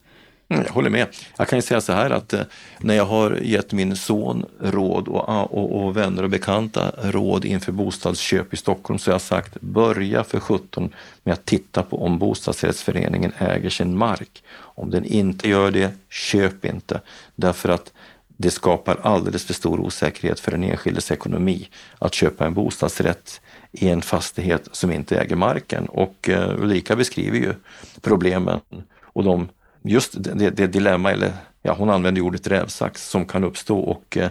[0.50, 1.06] Mm, jag håller med.
[1.38, 2.40] Jag kan ju säga så här att eh,
[2.78, 7.44] när jag har gett min son råd och, ah, och, och, vänner och bekanta råd
[7.44, 10.92] inför bostadsköp i Stockholm så har jag sagt börja för 17
[11.22, 14.42] med att titta på om bostadsrättsföreningen äger sin mark.
[14.52, 17.00] Om den inte gör det, köp inte.
[17.34, 17.92] Därför att
[18.36, 23.40] det skapar alldeles för stor osäkerhet för den enskildes ekonomi att köpa en bostadsrätt
[23.72, 25.86] i en fastighet som inte äger marken.
[25.86, 27.54] Och eh, Ulrika beskriver ju
[28.00, 28.60] problemen
[29.02, 29.48] och de
[29.82, 34.30] just det, det dilemma, eller ja, hon använder ordet rävsax, som kan uppstå och eh,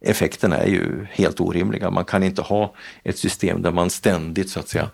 [0.00, 1.90] effekterna är ju helt orimliga.
[1.90, 4.90] Man kan inte ha ett system där man ständigt så att säga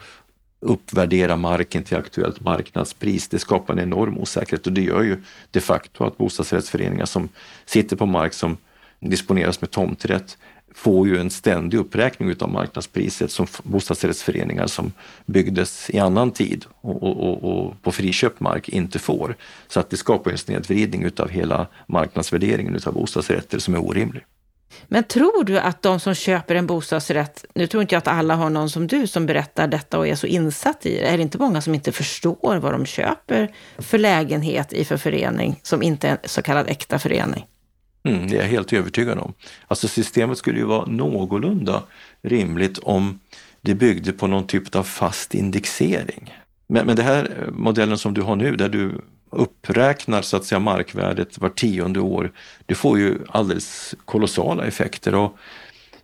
[0.61, 3.29] uppvärdera marken till aktuellt marknadspris.
[3.29, 7.29] Det skapar en enorm osäkerhet och det gör ju de facto att bostadsrättsföreningar som
[7.65, 8.57] sitter på mark som
[9.01, 10.39] disponeras med tomträtt
[10.75, 14.93] får ju en ständig uppräkning utav marknadspriset som bostadsrättsföreningar som
[15.27, 19.37] byggdes i annan tid och, och, och, på friköpt mark inte får.
[19.69, 24.25] Så att det skapar en snedvridning utav hela marknadsvärderingen utav bostadsrätter som är orimlig.
[24.87, 28.35] Men tror du att de som köper en bostadsrätt, nu tror inte jag att alla
[28.35, 31.23] har någon som du som berättar detta och är så insatt i det, är det
[31.23, 36.09] inte många som inte förstår vad de köper för lägenhet i för förening som inte
[36.09, 37.47] är en så kallad äkta förening?
[38.09, 39.35] Mm, det är jag helt övertygad om.
[39.69, 41.83] Alltså systemet skulle ju vara någorlunda
[42.23, 43.21] rimligt om
[43.61, 46.35] det byggde på någon typ av fast indexering.
[46.67, 49.01] Men, men den här eh, modellen som du har nu där du
[49.31, 52.33] uppräknar så att säga markvärdet var tionde år,
[52.67, 55.15] det får ju alldeles kolossala effekter.
[55.15, 55.39] Och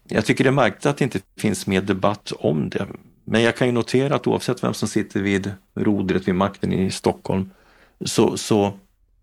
[0.09, 2.87] jag tycker det är märkligt att det inte finns mer debatt om det.
[3.25, 6.91] Men jag kan ju notera att oavsett vem som sitter vid rodret vid makten i
[6.91, 7.51] Stockholm
[8.05, 8.73] så, så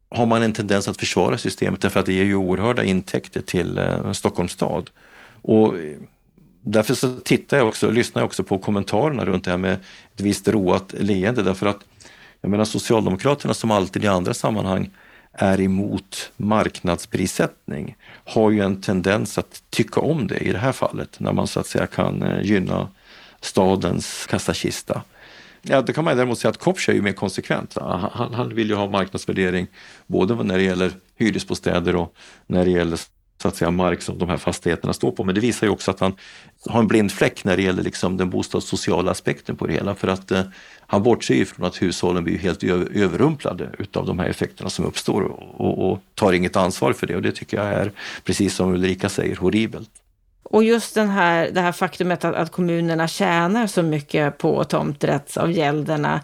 [0.10, 3.78] har man en tendens att försvara systemet därför att det ger ju oerhörda intäkter till
[3.78, 4.90] eh, Stockholms stad.
[5.42, 5.98] Och eh,
[6.62, 10.22] därför så tittar jag också, lyssnar jag också på kommentarerna runt det här med ett
[10.22, 11.80] visst roat leende därför att
[12.42, 14.90] jag menar Socialdemokraterna som alltid i andra sammanhang
[15.32, 17.96] är emot marknadsprissättning
[18.26, 21.60] har ju en tendens att tycka om det i det här fallet när man så
[21.60, 22.88] att säga kan eh, gynna
[23.42, 25.02] stadens kassakista.
[25.70, 27.78] Ja, det kan man däremot säga att Kopsch är ju mer konsekvent.
[27.82, 29.68] Han, han vill ju ha marknadsvärdering
[30.08, 32.16] både när det gäller hyresbostäder och
[32.48, 33.00] när det gäller
[33.42, 35.24] så att säga, mark som de här fastigheterna står på.
[35.24, 36.14] Men det visar ju också att han
[36.66, 39.96] har en blind fläck när det gäller liksom den bostadssociala aspekten på det hela.
[39.96, 40.44] För att eh,
[40.80, 45.22] han bortser ju från att hushållen blir helt överrumplade utav de här effekterna som uppstår
[45.22, 47.16] och, och, tar inget ansvar för det.
[47.16, 47.92] Och det tycker jag är,
[48.24, 49.90] precis som Ulrika säger, horribelt.
[50.50, 56.22] Och just den här, det här faktumet att, att kommunerna tjänar så mycket på tomträttsavgälderna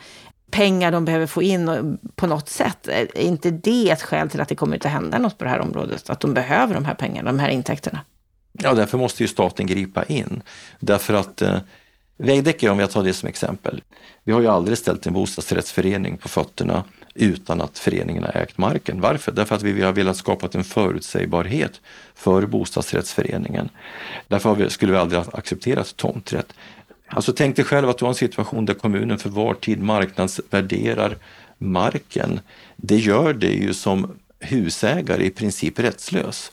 [0.52, 2.88] pengar de behöver få in på något sätt.
[2.88, 5.60] Är inte det ett skäl till att det kommer inte hända något på det här
[5.60, 6.10] området?
[6.10, 8.00] Att de behöver de här pengarna, de här intäkterna?
[8.52, 10.42] Ja, därför måste ju staten gripa in.
[10.80, 11.58] Därför att eh,
[12.18, 13.82] vägdäck, om jag tar det som exempel,
[14.24, 16.84] vi har ju aldrig ställt en bostadsrättsförening på fötterna
[17.14, 19.02] utan att föreningen har ägt marken.
[19.02, 19.32] Varför?
[19.32, 21.82] Därför att vi har velat skapa en förutsägbarhet
[22.16, 23.70] för bostadsrättsföreningen.
[24.28, 26.54] Därför skulle vi aldrig ha accepterat tomträtt.
[27.08, 31.18] Alltså tänk dig själv att du har en situation där kommunen för var tid marknadsvärderar
[31.58, 32.40] marken.
[32.76, 36.52] Det gör det ju som husägare i princip rättslös.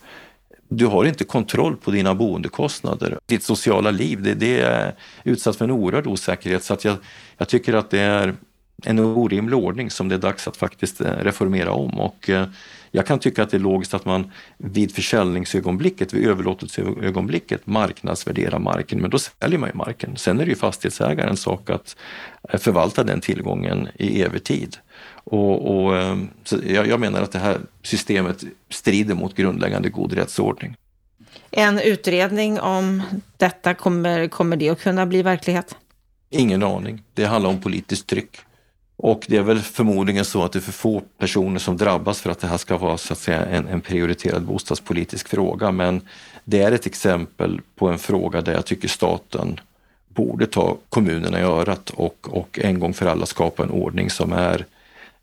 [0.68, 3.18] Du har inte kontroll på dina boendekostnader.
[3.26, 4.94] Ditt sociala liv, det, det är
[5.24, 6.64] utsatt för en oerhörd osäkerhet.
[6.64, 6.96] Så att jag,
[7.38, 8.34] jag tycker att det är
[8.84, 12.00] en orimlig ordning som det är dags att faktiskt eh, reformera om.
[12.00, 12.46] Och eh,
[12.90, 19.00] jag kan tycka att det är logiskt att man vid försäljningsögonblicket, vid överlåtelseögonblicket marknadsvärderar marken,
[19.00, 20.16] men då säljer man ju marken.
[20.16, 21.96] Sen är det ju fastighetsägarens sak att
[22.48, 24.76] eh, förvalta den tillgången i evig tid.
[25.24, 25.94] Och, och
[26.66, 30.76] jag, jag menar att det här systemet strider mot grundläggande god rättsordning.
[31.50, 33.02] En utredning om
[33.36, 35.76] detta, kommer, kommer det att kunna bli verklighet?
[36.30, 37.02] Ingen aning.
[37.14, 38.36] Det handlar om politiskt tryck.
[39.02, 42.30] Och det är väl förmodligen så att det är för få personer som drabbas för
[42.30, 45.72] att det här ska vara så att säga en, en prioriterad bostadspolitisk fråga.
[45.72, 46.00] Men
[46.44, 49.60] det är ett exempel på en fråga där jag tycker staten
[50.08, 54.32] borde ta kommunerna i örat och, och en gång för alla skapa en ordning som
[54.32, 54.66] är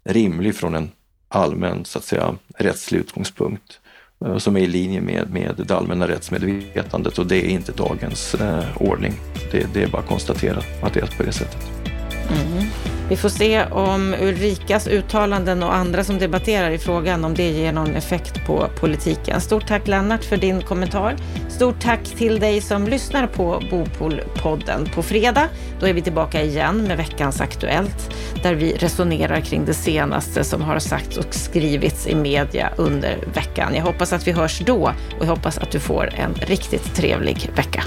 [0.03, 0.91] rimlig från en
[1.27, 3.79] allmän så att säga, rättslig utgångspunkt
[4.25, 8.35] eh, som är i linje med, med det allmänna rättsmedvetandet och det är inte dagens
[8.35, 9.13] eh, ordning.
[9.51, 11.67] Det, det är bara att konstatera att det är på det sättet.
[12.29, 12.67] Mm.
[13.09, 17.71] Vi får se om Ulrikas uttalanden och andra som debatterar i frågan, om det ger
[17.71, 19.41] någon effekt på politiken.
[19.41, 21.15] Stort tack Lennart för din kommentar.
[21.49, 24.89] Stort tack till dig som lyssnar på Bopolpodden.
[24.95, 25.49] På fredag,
[25.79, 30.61] då är vi tillbaka igen med veckans Aktuellt, där vi resonerar kring det senaste som
[30.61, 33.75] har sagts och skrivits i media under veckan.
[33.75, 37.49] Jag hoppas att vi hörs då och jag hoppas att du får en riktigt trevlig
[37.55, 37.83] vecka.